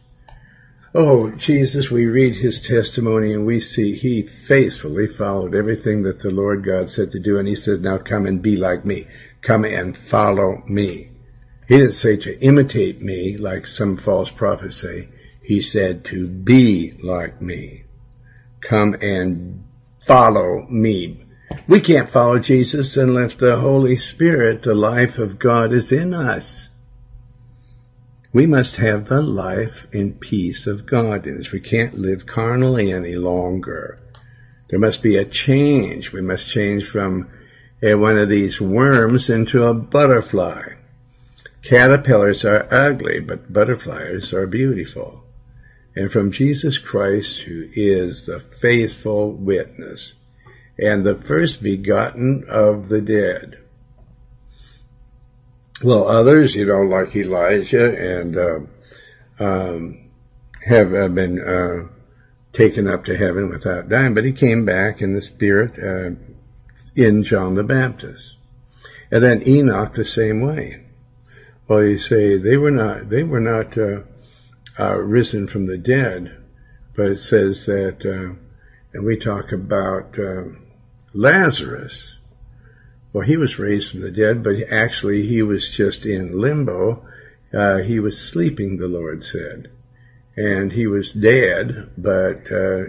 [0.94, 6.30] Oh, Jesus, we read his testimony and we see he faithfully followed everything that the
[6.30, 7.38] Lord God said to do.
[7.38, 9.06] And he said, now come and be like me.
[9.40, 11.08] Come and follow me.
[11.66, 15.08] He didn't say to imitate me like some false prophets say.
[15.42, 17.84] He said to be like me.
[18.60, 19.64] Come and
[19.98, 21.24] follow me.
[21.66, 26.68] We can't follow Jesus unless the Holy Spirit, the life of God is in us.
[28.32, 31.52] We must have the life and peace of God in us.
[31.52, 33.98] We can't live carnally any longer.
[34.68, 36.12] There must be a change.
[36.12, 37.28] We must change from
[37.82, 40.62] uh, one of these worms into a butterfly.
[41.62, 45.24] Caterpillars are ugly, but butterflies are beautiful.
[45.94, 50.14] And from Jesus Christ, who is the faithful witness
[50.78, 53.58] and the first begotten of the dead,
[55.82, 58.60] well, others, you know, like Elijah and uh,
[59.38, 60.10] um,
[60.64, 61.88] have uh, been uh,
[62.52, 66.14] taken up to heaven without dying, but he came back in the spirit uh,
[66.94, 68.36] in John the Baptist,
[69.10, 70.84] and then Enoch the same way.
[71.66, 74.02] Well, you say they were not they were not uh,
[74.78, 76.36] uh, risen from the dead,
[76.94, 78.04] but it says that,
[78.92, 80.16] and we talk about
[81.14, 82.18] Lazarus
[83.12, 87.06] well, he was raised from the dead, but actually he was just in limbo.
[87.52, 89.70] Uh, he was sleeping, the Lord said.
[90.36, 92.84] And he was dead, but uh,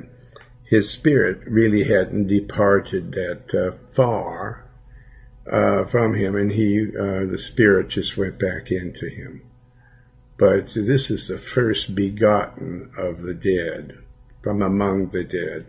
[0.64, 4.64] his spirit really hadn't departed that uh, far
[5.52, 9.42] uh, from him, and he, uh, the spirit just went back into him.
[10.38, 13.98] But this is the first begotten of the dead,
[14.42, 15.66] from among the dead.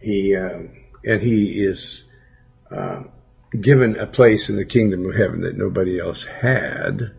[0.00, 0.62] He, uh,
[1.04, 2.04] and he is
[3.58, 7.12] given a place in the kingdom of heaven that nobody else had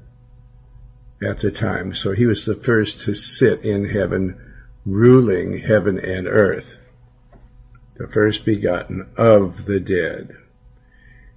[1.21, 1.93] at the time.
[1.93, 4.39] So he was the first to sit in heaven,
[4.85, 6.77] ruling heaven and earth,
[7.95, 10.35] the first begotten of the dead,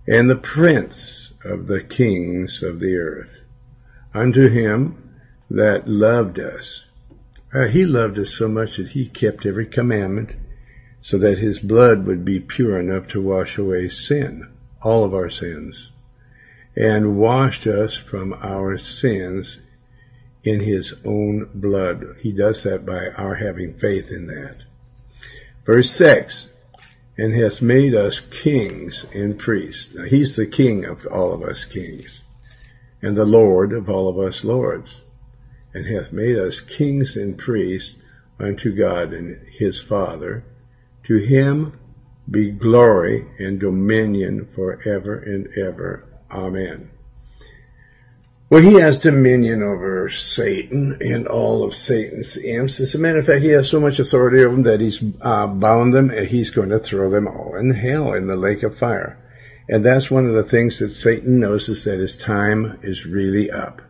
[0.06, 3.40] and the prince of the kings of the earth.
[4.14, 5.16] Unto him
[5.50, 6.86] that loved us.
[7.52, 10.36] Uh, he loved us so much that he kept every commandment
[11.04, 14.48] so that his blood would be pure enough to wash away sin,
[14.80, 15.90] all of our sins,
[16.74, 19.58] and washed us from our sins
[20.42, 22.02] in his own blood.
[22.20, 24.64] He does that by our having faith in that.
[25.66, 26.48] Verse 6,
[27.18, 29.92] and hath made us kings and priests.
[29.94, 32.22] Now he's the king of all of us kings,
[33.02, 35.02] and the Lord of all of us lords,
[35.74, 37.96] and hath made us kings and priests
[38.40, 40.44] unto God and his Father,
[41.04, 41.78] to him
[42.30, 46.06] be glory and dominion forever and ever.
[46.30, 46.90] Amen.
[48.50, 52.78] Well, he has dominion over Satan and all of Satan's imps.
[52.78, 55.46] As a matter of fact, he has so much authority over them that he's uh,
[55.46, 58.78] bound them and he's going to throw them all in hell in the lake of
[58.78, 59.18] fire.
[59.68, 63.50] And that's one of the things that Satan knows is that his time is really
[63.50, 63.80] up.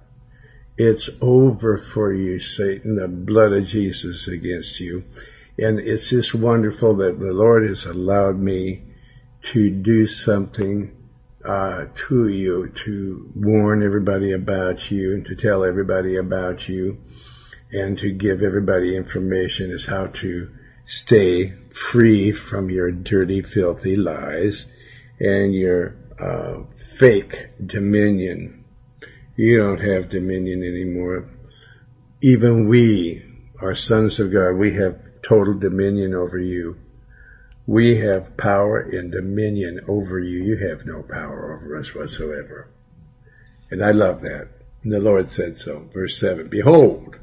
[0.77, 5.05] It's over for you, Satan, the blood of Jesus against you.
[5.59, 8.83] And it's just wonderful that the Lord has allowed me
[9.43, 10.97] to do something
[11.45, 16.99] uh, to you, to warn everybody about you, and to tell everybody about you,
[17.71, 20.49] and to give everybody information as how to
[20.87, 24.67] stay free from your dirty, filthy lies
[25.21, 26.63] and your uh,
[26.99, 28.65] fake dominion.
[29.37, 31.29] You don't have dominion anymore.
[32.21, 33.25] Even we
[33.61, 34.53] are sons of God.
[34.53, 36.77] We have total dominion over you.
[37.67, 40.43] We have power and dominion over you.
[40.43, 42.69] You have no power over us whatsoever.
[43.71, 44.49] And I love that.
[44.83, 45.89] And the Lord said so.
[45.93, 47.19] Verse 7 Behold,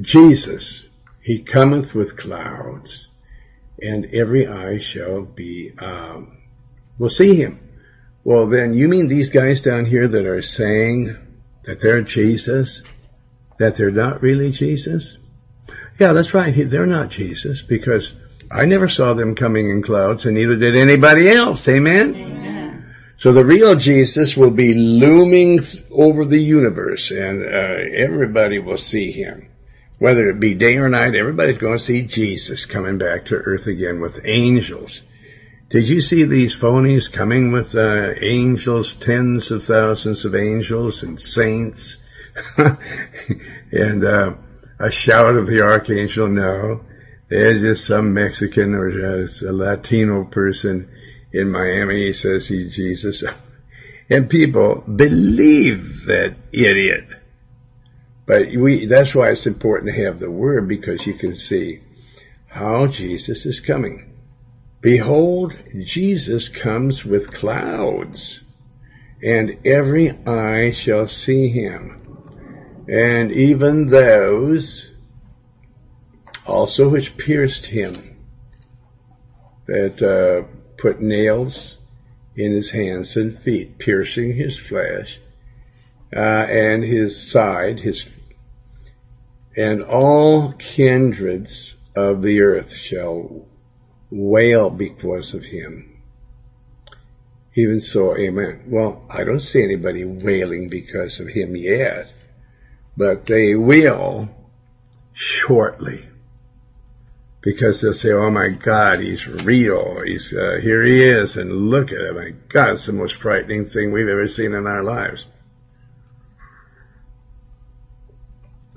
[0.00, 0.84] Jesus,
[1.22, 3.08] he cometh with clouds,
[3.80, 6.38] and every eye shall be um,
[6.98, 7.58] will see him.
[8.22, 11.16] Well, then you mean these guys down here that are saying
[11.64, 12.82] that they're Jesus,
[13.58, 15.16] that they're not really Jesus?
[16.00, 16.54] Yeah, that's right.
[16.56, 18.14] They're not Jesus because
[18.50, 21.68] I never saw them coming in clouds and neither did anybody else.
[21.68, 22.14] Amen?
[22.14, 22.94] Amen.
[23.18, 29.12] So the real Jesus will be looming over the universe and uh, everybody will see
[29.12, 29.50] him.
[29.98, 33.66] Whether it be day or night, everybody's going to see Jesus coming back to earth
[33.66, 35.02] again with angels.
[35.68, 41.20] Did you see these phonies coming with uh, angels, tens of thousands of angels and
[41.20, 41.98] saints,
[42.56, 44.32] and uh,
[44.80, 46.28] a shout of the archangel?
[46.28, 46.80] No,
[47.28, 50.90] there's just some Mexican or a Latino person
[51.32, 52.06] in Miami.
[52.06, 53.22] He says he's Jesus,
[54.10, 57.06] and people believe that idiot.
[58.26, 61.80] But we—that's why it's important to have the word because you can see
[62.46, 64.10] how Jesus is coming.
[64.80, 68.40] Behold, Jesus comes with clouds,
[69.22, 71.99] and every eye shall see him,
[72.90, 74.90] and even those
[76.44, 78.16] also which pierced him,
[79.66, 80.42] that uh,
[80.76, 81.78] put nails
[82.34, 85.20] in his hands and feet, piercing his flesh,
[86.14, 88.08] uh, and his side, his
[89.56, 93.46] and all kindreds of the earth shall
[94.10, 96.02] wail because of him.
[97.54, 98.62] Even so, amen.
[98.66, 102.12] Well, I don't see anybody wailing because of him yet,
[102.96, 104.28] but they will
[105.12, 106.06] shortly.
[107.42, 110.02] Because they'll say, oh my God, he's real.
[110.04, 112.16] He's, uh, here he is, and look at him.
[112.16, 115.26] My God, it's the most frightening thing we've ever seen in our lives.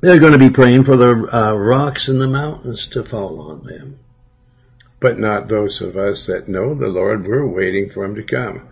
[0.02, 3.64] They're going to be praying for the uh, rocks and the mountains to fall on
[3.66, 4.00] them
[5.04, 7.28] but not those of us that know the Lord.
[7.28, 8.70] We're waiting for him to come.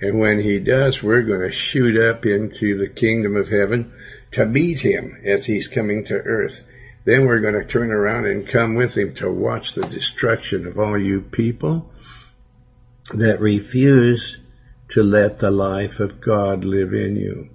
[0.00, 3.92] And when he does, we're going to shoot up into the kingdom of heaven
[4.32, 6.64] to meet him as he's coming to earth.
[7.04, 10.78] Then we're going to turn around and come with him to watch the destruction of
[10.78, 11.90] all you people
[13.14, 14.36] that refuse
[14.88, 17.48] to let the life of God live in you.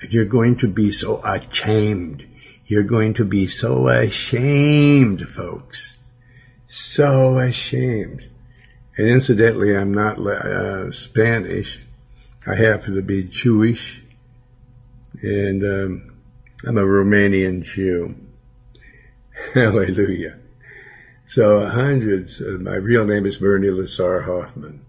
[0.00, 2.26] And you're going to be so ashamed.
[2.66, 5.94] You're going to be so ashamed, folks
[6.70, 8.28] so ashamed.
[8.96, 11.80] And incidentally, I'm not uh, Spanish.
[12.46, 14.02] I happen to be Jewish,
[15.22, 16.09] and um,
[16.66, 18.16] I'm a Romanian Jew.
[19.54, 20.38] Hallelujah.
[21.26, 22.40] So hundreds.
[22.40, 24.84] Uh, my real name is Bernie Lazar Hoffman.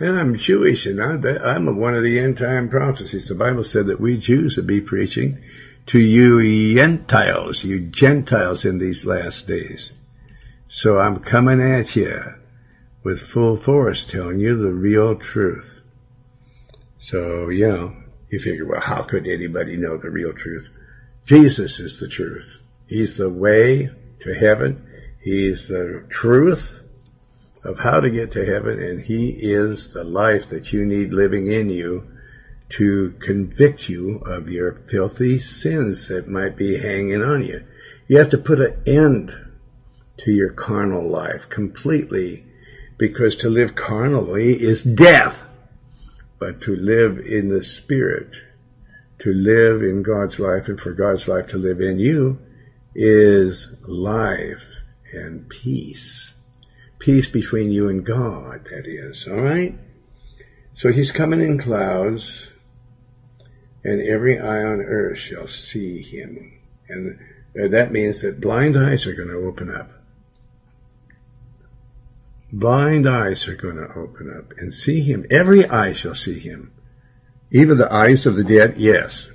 [0.00, 3.28] And I'm Jewish, and I'm one of the end time prophecies.
[3.28, 5.38] The Bible said that we Jews would be preaching
[5.86, 9.92] to you Gentiles, you Gentiles in these last days.
[10.68, 12.34] So I'm coming at you
[13.04, 15.82] with full force, telling you the real truth.
[16.98, 17.96] So, you know,
[18.34, 20.68] you figure, well, how could anybody know the real truth?
[21.24, 22.58] Jesus is the truth.
[22.86, 24.82] He's the way to heaven.
[25.22, 26.82] He's the truth
[27.62, 31.46] of how to get to heaven, and He is the life that you need living
[31.46, 32.04] in you
[32.70, 37.62] to convict you of your filthy sins that might be hanging on you.
[38.06, 39.32] You have to put an end
[40.18, 42.44] to your carnal life completely
[42.98, 45.44] because to live carnally is death.
[46.44, 48.36] But to live in the Spirit,
[49.20, 52.38] to live in God's life and for God's life to live in you
[52.94, 56.34] is life and peace.
[56.98, 59.78] Peace between you and God, that is, alright?
[60.74, 62.52] So he's coming in clouds
[63.82, 66.60] and every eye on earth shall see him.
[66.90, 69.90] And that means that blind eyes are going to open up.
[72.56, 75.26] Blind eyes are going to open up and see him.
[75.28, 76.70] Every eye shall see him.
[77.50, 79.26] Even the eyes of the dead, yes.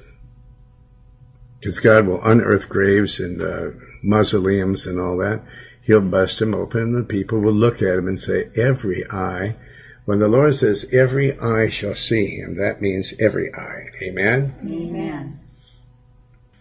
[1.60, 5.42] Because God will unearth graves and uh, mausoleums and all that.
[5.82, 9.58] He'll bust them open and the people will look at him and say, every eye.
[10.06, 13.88] When the Lord says, every eye shall see him, that means every eye.
[14.02, 14.56] Amen?
[14.64, 15.40] Amen.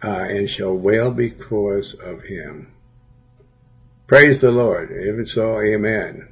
[0.02, 2.72] Uh, and shall wail because of him.
[4.08, 4.90] Praise the Lord.
[4.90, 6.28] If it's so, amen.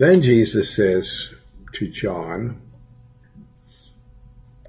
[0.00, 1.34] Then Jesus says
[1.74, 2.62] to John,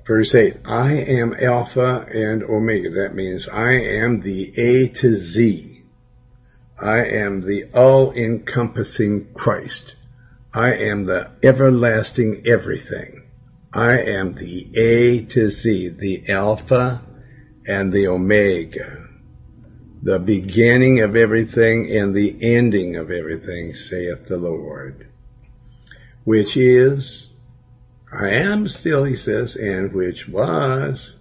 [0.06, 2.90] verse 8, I am Alpha and Omega.
[2.90, 5.84] That means I am the A to Z.
[6.78, 9.96] I am the all-encompassing Christ.
[10.54, 13.24] I am the everlasting everything.
[13.72, 17.04] I am the A to Z, the Alpha
[17.66, 19.08] and the Omega,
[20.04, 25.08] the beginning of everything and the ending of everything, saith the Lord
[26.24, 27.30] which is,
[28.12, 31.16] I am still, he says, and which was,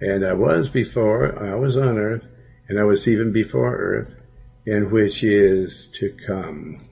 [0.00, 2.28] and I was before, I was on earth,
[2.68, 4.14] and I was even before earth,
[4.66, 6.88] and which is to come.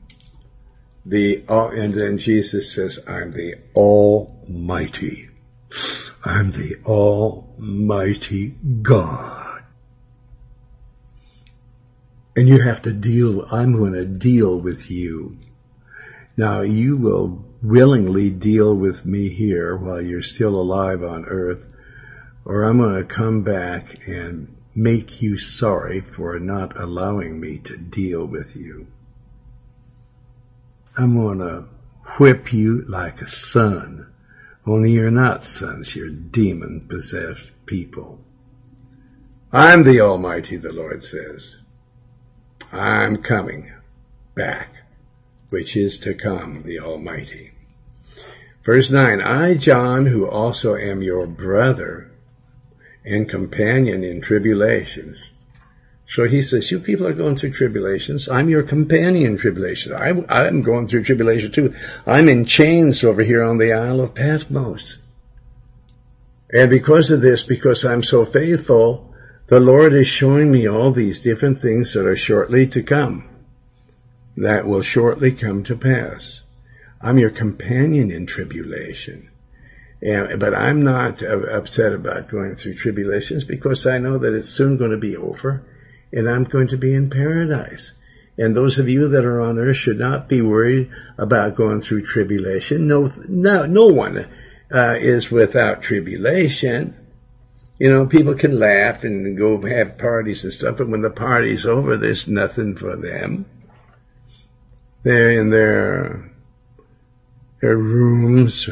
[1.05, 5.31] The, oh, and then Jesus says, I'm the Almighty.
[6.25, 9.65] I'm the Almighty God.
[12.37, 15.39] And you have to deal, I'm going to deal with you.
[16.37, 21.67] Now you will willingly deal with me here while you're still alive on earth,
[22.45, 27.77] or I'm going to come back and make you sorry for not allowing me to
[27.77, 28.87] deal with you.
[30.97, 31.67] I'm going to
[32.19, 34.07] whip you like a son,
[34.67, 38.21] only you're not sons, you're demon possessed people.
[39.53, 41.57] I'm the Almighty, the Lord says.
[42.73, 43.73] I'm coming
[44.35, 44.82] back
[45.53, 47.51] which is to come, the Almighty.
[48.65, 52.11] Verse 9, I, John, who also am your brother
[53.05, 55.19] and companion in tribulations.
[56.09, 58.31] So he says, you people are going through tribulations.
[58.31, 59.95] I'm your companion in tribulations.
[59.95, 61.75] I, I'm going through tribulation too.
[62.07, 64.99] I'm in chains over here on the Isle of Patmos.
[66.51, 69.15] And because of this, because I'm so faithful,
[69.49, 73.29] the Lord is showing me all these different things that are shortly to come
[74.37, 76.43] that will shortly come to pass.
[77.01, 79.29] I'm your companion in tribulation.
[80.01, 84.77] And, but I'm not upset about going through tribulations because I know that it's soon
[84.77, 85.63] going to be over
[86.13, 87.93] and I'm going to be in paradise.
[88.39, 92.03] And those of you that are on earth should not be worried about going through
[92.03, 92.89] tribulation.
[92.89, 94.27] No, no, no one
[94.75, 96.97] uh, is without tribulation.
[97.79, 101.67] You know, people can laugh and go have parties and stuff, but when the party's
[101.67, 103.45] over, there's nothing for them.
[105.03, 106.31] They're in their
[107.61, 108.69] their rooms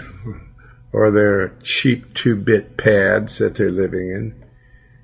[0.92, 4.44] or their cheap two-bit pads that they're living in,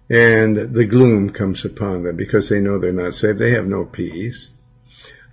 [0.09, 3.39] and the gloom comes upon them because they know they're not saved.
[3.39, 4.51] They have no peace.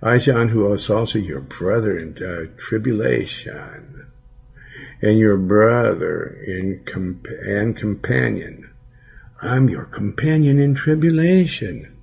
[0.02, 4.06] I, John, who is also your brother in uh, tribulation,
[5.00, 8.70] and your brother in comp- and companion.
[9.40, 11.96] I'm your companion in tribulation,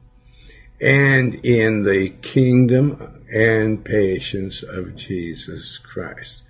[0.79, 6.41] and in the kingdom and patience of Jesus Christ.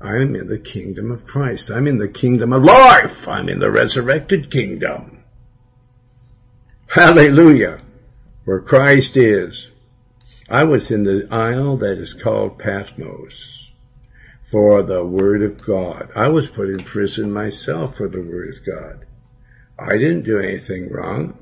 [0.00, 1.70] I'm in the kingdom of Christ.
[1.70, 3.28] I'm in the kingdom of life.
[3.28, 5.22] I'm in the resurrected kingdom.
[6.86, 7.78] Hallelujah.
[8.44, 9.68] Where Christ is.
[10.48, 13.70] I was in the isle that is called Patmos
[14.50, 16.10] for the Word of God.
[16.16, 19.06] I was put in prison myself for the Word of God.
[19.78, 21.38] I didn't do anything wrong.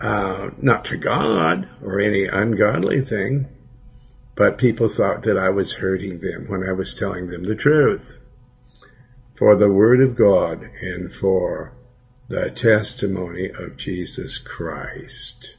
[0.00, 3.48] Uh, not to God or any ungodly thing.
[4.38, 8.18] But people thought that I was hurting them when I was telling them the truth.
[9.34, 11.72] For the Word of God and for
[12.28, 15.56] the testimony of Jesus Christ.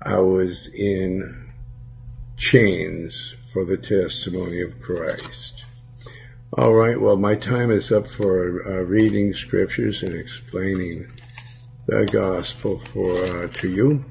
[0.00, 1.50] I was in
[2.36, 5.64] chains for the testimony of Christ.
[6.52, 11.10] All right, well, my time is up for uh, reading scriptures and explaining
[11.86, 14.04] the gospel for uh, to you.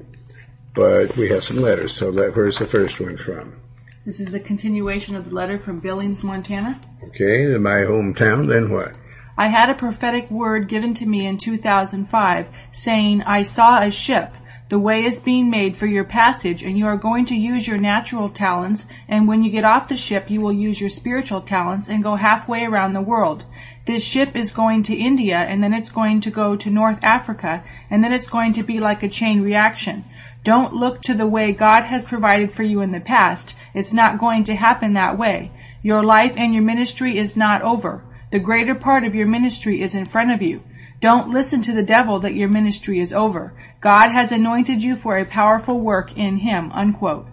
[0.74, 3.62] But we have some letters, so let, where's the first one from?
[4.06, 6.80] This is the continuation of the letter from Billings, Montana.
[7.08, 8.96] Okay, in my hometown, then what?
[9.36, 14.32] I had a prophetic word given to me in 2005 saying, I saw a ship.
[14.68, 17.78] The way is being made for your passage, and you are going to use your
[17.78, 21.88] natural talents, and when you get off the ship, you will use your spiritual talents
[21.88, 23.44] and go halfway around the world.
[23.86, 27.62] This ship is going to India and then it's going to go to North Africa
[27.88, 30.04] and then it's going to be like a chain reaction.
[30.46, 33.56] Don't look to the way God has provided for you in the past.
[33.74, 35.50] It's not going to happen that way.
[35.82, 38.04] Your life and your ministry is not over.
[38.30, 40.62] The greater part of your ministry is in front of you.
[41.00, 43.54] Don't listen to the devil that your ministry is over.
[43.80, 46.70] God has anointed you for a powerful work in him.
[46.72, 47.26] Unquote.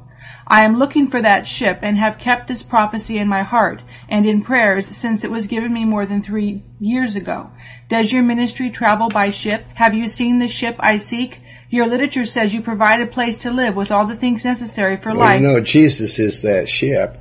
[0.48, 4.26] I am looking for that ship and have kept this prophecy in my heart and
[4.26, 7.52] in prayers since it was given me more than three years ago.
[7.88, 9.64] Does your ministry travel by ship?
[9.76, 11.42] Have you seen the ship I seek?
[11.74, 15.10] Your literature says you provide a place to live with all the things necessary for
[15.10, 15.42] Well, life.
[15.42, 17.18] you know, Jesus is that ship.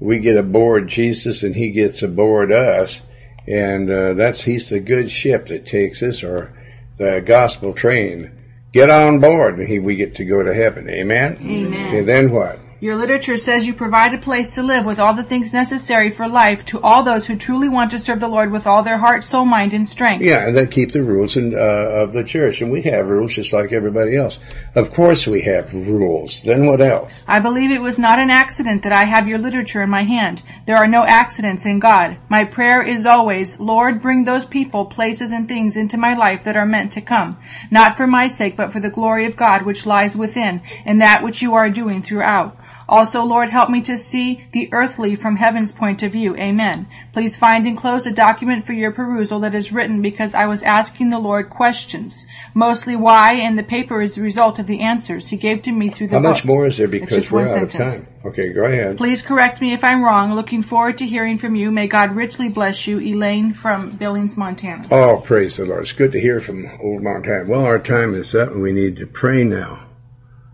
[0.00, 3.00] We get aboard Jesus and he gets aboard us.
[3.46, 6.52] And uh, that's he's the good ship that takes us, or
[6.96, 8.32] the gospel train.
[8.72, 10.90] Get on board, and he, we get to go to heaven.
[10.90, 11.38] Amen.
[11.40, 11.86] Amen.
[11.86, 12.58] Okay, then what?
[12.82, 16.26] Your literature says you provide a place to live with all the things necessary for
[16.26, 19.22] life to all those who truly want to serve the Lord with all their heart,
[19.22, 20.24] soul, mind, and strength.
[20.24, 23.52] Yeah, and keep the rules in, uh, of the church, and we have rules just
[23.52, 24.40] like everybody else.
[24.74, 26.42] Of course, we have rules.
[26.42, 27.12] Then what else?
[27.28, 30.42] I believe it was not an accident that I have your literature in my hand.
[30.66, 32.16] There are no accidents in God.
[32.28, 36.56] My prayer is always, Lord, bring those people, places, and things into my life that
[36.56, 37.38] are meant to come,
[37.70, 41.22] not for my sake, but for the glory of God which lies within, and that
[41.22, 42.56] which you are doing throughout.
[42.92, 46.36] Also, Lord, help me to see the earthly from heaven's point of view.
[46.36, 46.86] Amen.
[47.14, 51.08] Please find enclosed a document for your perusal that is written because I was asking
[51.08, 55.38] the Lord questions, mostly why, and the paper is the result of the answers he
[55.38, 56.86] gave to me through the How much more is there?
[56.86, 58.08] Because we're out of time.
[58.26, 58.98] Okay, go ahead.
[58.98, 60.34] Please correct me if I'm wrong.
[60.34, 61.70] Looking forward to hearing from you.
[61.70, 63.00] May God richly bless you.
[63.00, 64.86] Elaine from Billings, Montana.
[64.90, 65.84] Oh, praise the Lord.
[65.84, 67.48] It's good to hear from old Montana.
[67.48, 69.88] Well, our time is up and we need to pray now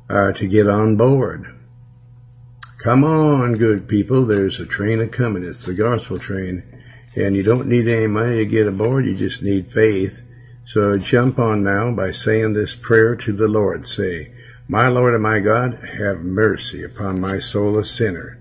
[0.08, 1.57] uh, to get on board.
[2.78, 4.24] Come on, good people.
[4.24, 5.44] There's a train a coming.
[5.44, 6.62] It's the gospel train.
[7.16, 9.04] And you don't need any money to get aboard.
[9.04, 10.22] You just need faith.
[10.64, 13.86] So jump on now by saying this prayer to the Lord.
[13.86, 14.32] Say,
[14.68, 18.38] My Lord and my God, have mercy upon my soul, a sinner.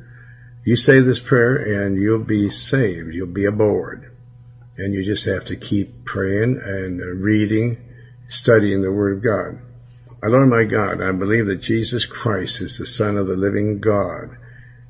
[0.63, 3.13] You say this prayer and you'll be saved.
[3.13, 4.11] You'll be aboard
[4.77, 7.77] and you just have to keep praying and reading,
[8.29, 9.66] studying the Word of God.
[10.21, 13.79] My Lord, my God, I believe that Jesus Christ is the Son of the living
[13.79, 14.35] God,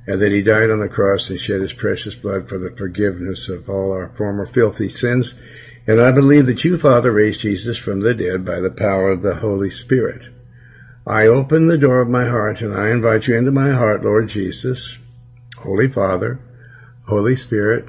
[0.05, 3.49] and that He died on the cross and shed His precious blood for the forgiveness
[3.49, 5.35] of all our former filthy sins.
[5.85, 9.21] And I believe that you, Father, raised Jesus from the dead by the power of
[9.21, 10.29] the Holy Spirit.
[11.05, 14.27] I open the door of my heart and I invite you into my heart, Lord
[14.27, 14.97] Jesus,
[15.57, 16.39] Holy Father,
[17.07, 17.85] Holy Spirit,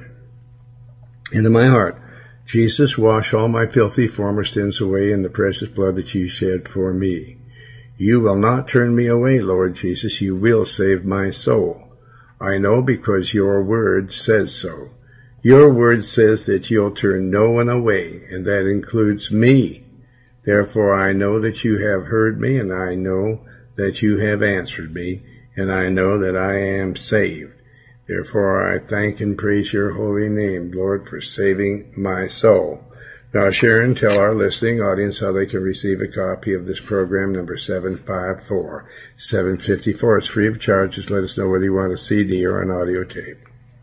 [1.31, 2.01] into my heart.
[2.49, 6.67] Jesus, wash all my filthy former sins away in the precious blood that you shed
[6.67, 7.37] for me.
[7.95, 10.19] You will not turn me away, Lord Jesus.
[10.19, 11.89] You will save my soul.
[12.41, 14.89] I know because your word says so.
[15.43, 19.83] Your word says that you'll turn no one away, and that includes me.
[20.43, 23.45] Therefore I know that you have heard me, and I know
[23.75, 25.21] that you have answered me,
[25.55, 27.58] and I know that I am saved.
[28.09, 32.83] Therefore I thank and praise your holy name, Lord, for saving my soul.
[33.35, 37.33] Now, Sharon, tell our listening audience how they can receive a copy of this program,
[37.33, 38.89] number 754.
[39.17, 40.17] 754.
[40.17, 40.95] It's free of charge.
[40.95, 43.37] Just let us know whether you want a CD or an audio tape.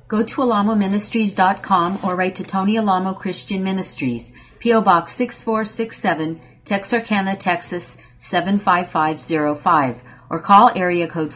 [0.09, 4.81] Go to alamoministries.com or write to Tony Alamo Christian Ministries, P.O.
[4.81, 11.33] Box 6467, Texarkana, Texas 75505, or call area code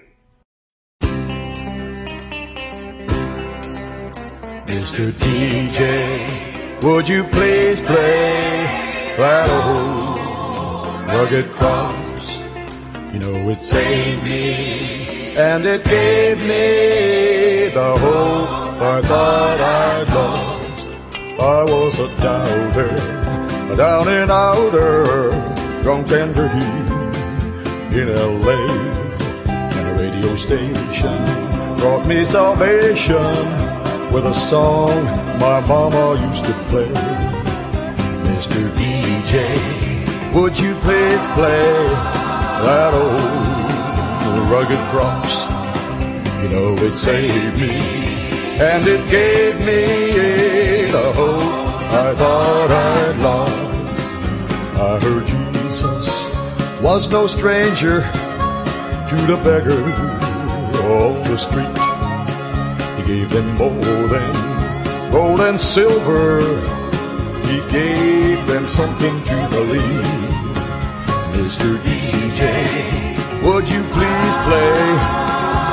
[4.70, 5.10] Mr.
[5.10, 8.38] DJ, would you please play
[9.18, 12.38] that old rugged cross?
[13.12, 20.84] You know it saved me, and it gave me the hope I thought I'd lost.
[21.40, 23.19] I was a doubter,
[23.76, 25.30] down in outer,
[25.82, 27.00] drunk tender heat
[27.92, 28.58] in L.A.
[29.46, 31.24] And a radio station
[31.78, 33.34] brought me salvation
[34.12, 35.04] with a song
[35.38, 36.92] my mama used to play.
[38.28, 38.60] Mr.
[38.78, 39.34] DJ,
[40.34, 41.88] would you please play
[42.66, 45.32] that old rugged cross?
[46.42, 47.76] You know it saved me,
[48.60, 53.60] and it gave me the hope I thought I'd lost.
[54.78, 56.30] I heard Jesus
[56.80, 59.82] was no stranger to the beggar
[60.86, 61.78] on the street.
[62.96, 64.32] He gave them more than
[65.12, 66.40] gold and silver.
[67.48, 70.06] He gave them something to believe.
[71.34, 71.76] Mr.
[71.84, 72.40] DJ,
[73.42, 74.76] would you please play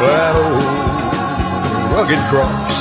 [0.01, 2.75] that old rugged cross?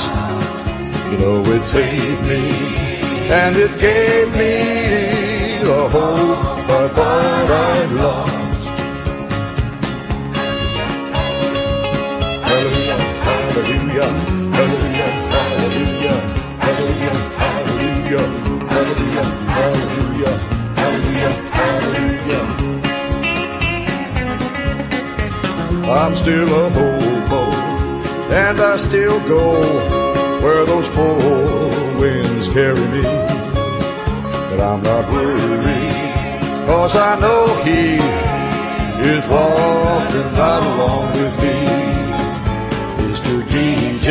[1.11, 2.86] You know it saved me,
[3.29, 8.31] and it gave me the hope I thought I'd lost.
[12.47, 14.09] Hallelujah, hallelujah,
[14.55, 16.15] hallelujah, hallelujah,
[16.63, 18.23] hallelujah, hallelujah,
[18.71, 20.33] hallelujah, hallelujah,
[20.77, 22.45] hallelujah, hallelujah.
[25.91, 27.41] I'm still a hobo,
[28.33, 29.43] and I still go
[30.41, 31.17] where those four
[31.99, 33.16] winds carry me.
[34.57, 37.93] But I'm not worried, cause I know He
[39.07, 41.55] is walking right along with me.
[43.05, 43.33] Mr.
[43.53, 44.07] DJ,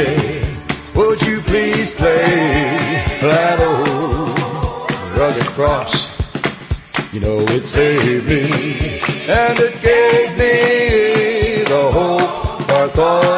[0.94, 2.22] would you please play
[3.22, 6.14] that old rugged cross?
[7.12, 8.42] You know it saved me,
[9.28, 13.35] and it gave me the hope I thought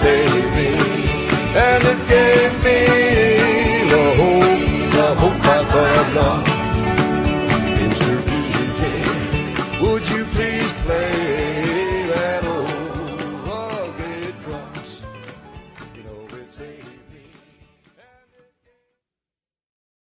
[0.00, 0.68] saved me,
[1.66, 2.80] and it gave me
[3.92, 6.49] the hope, the hope I thought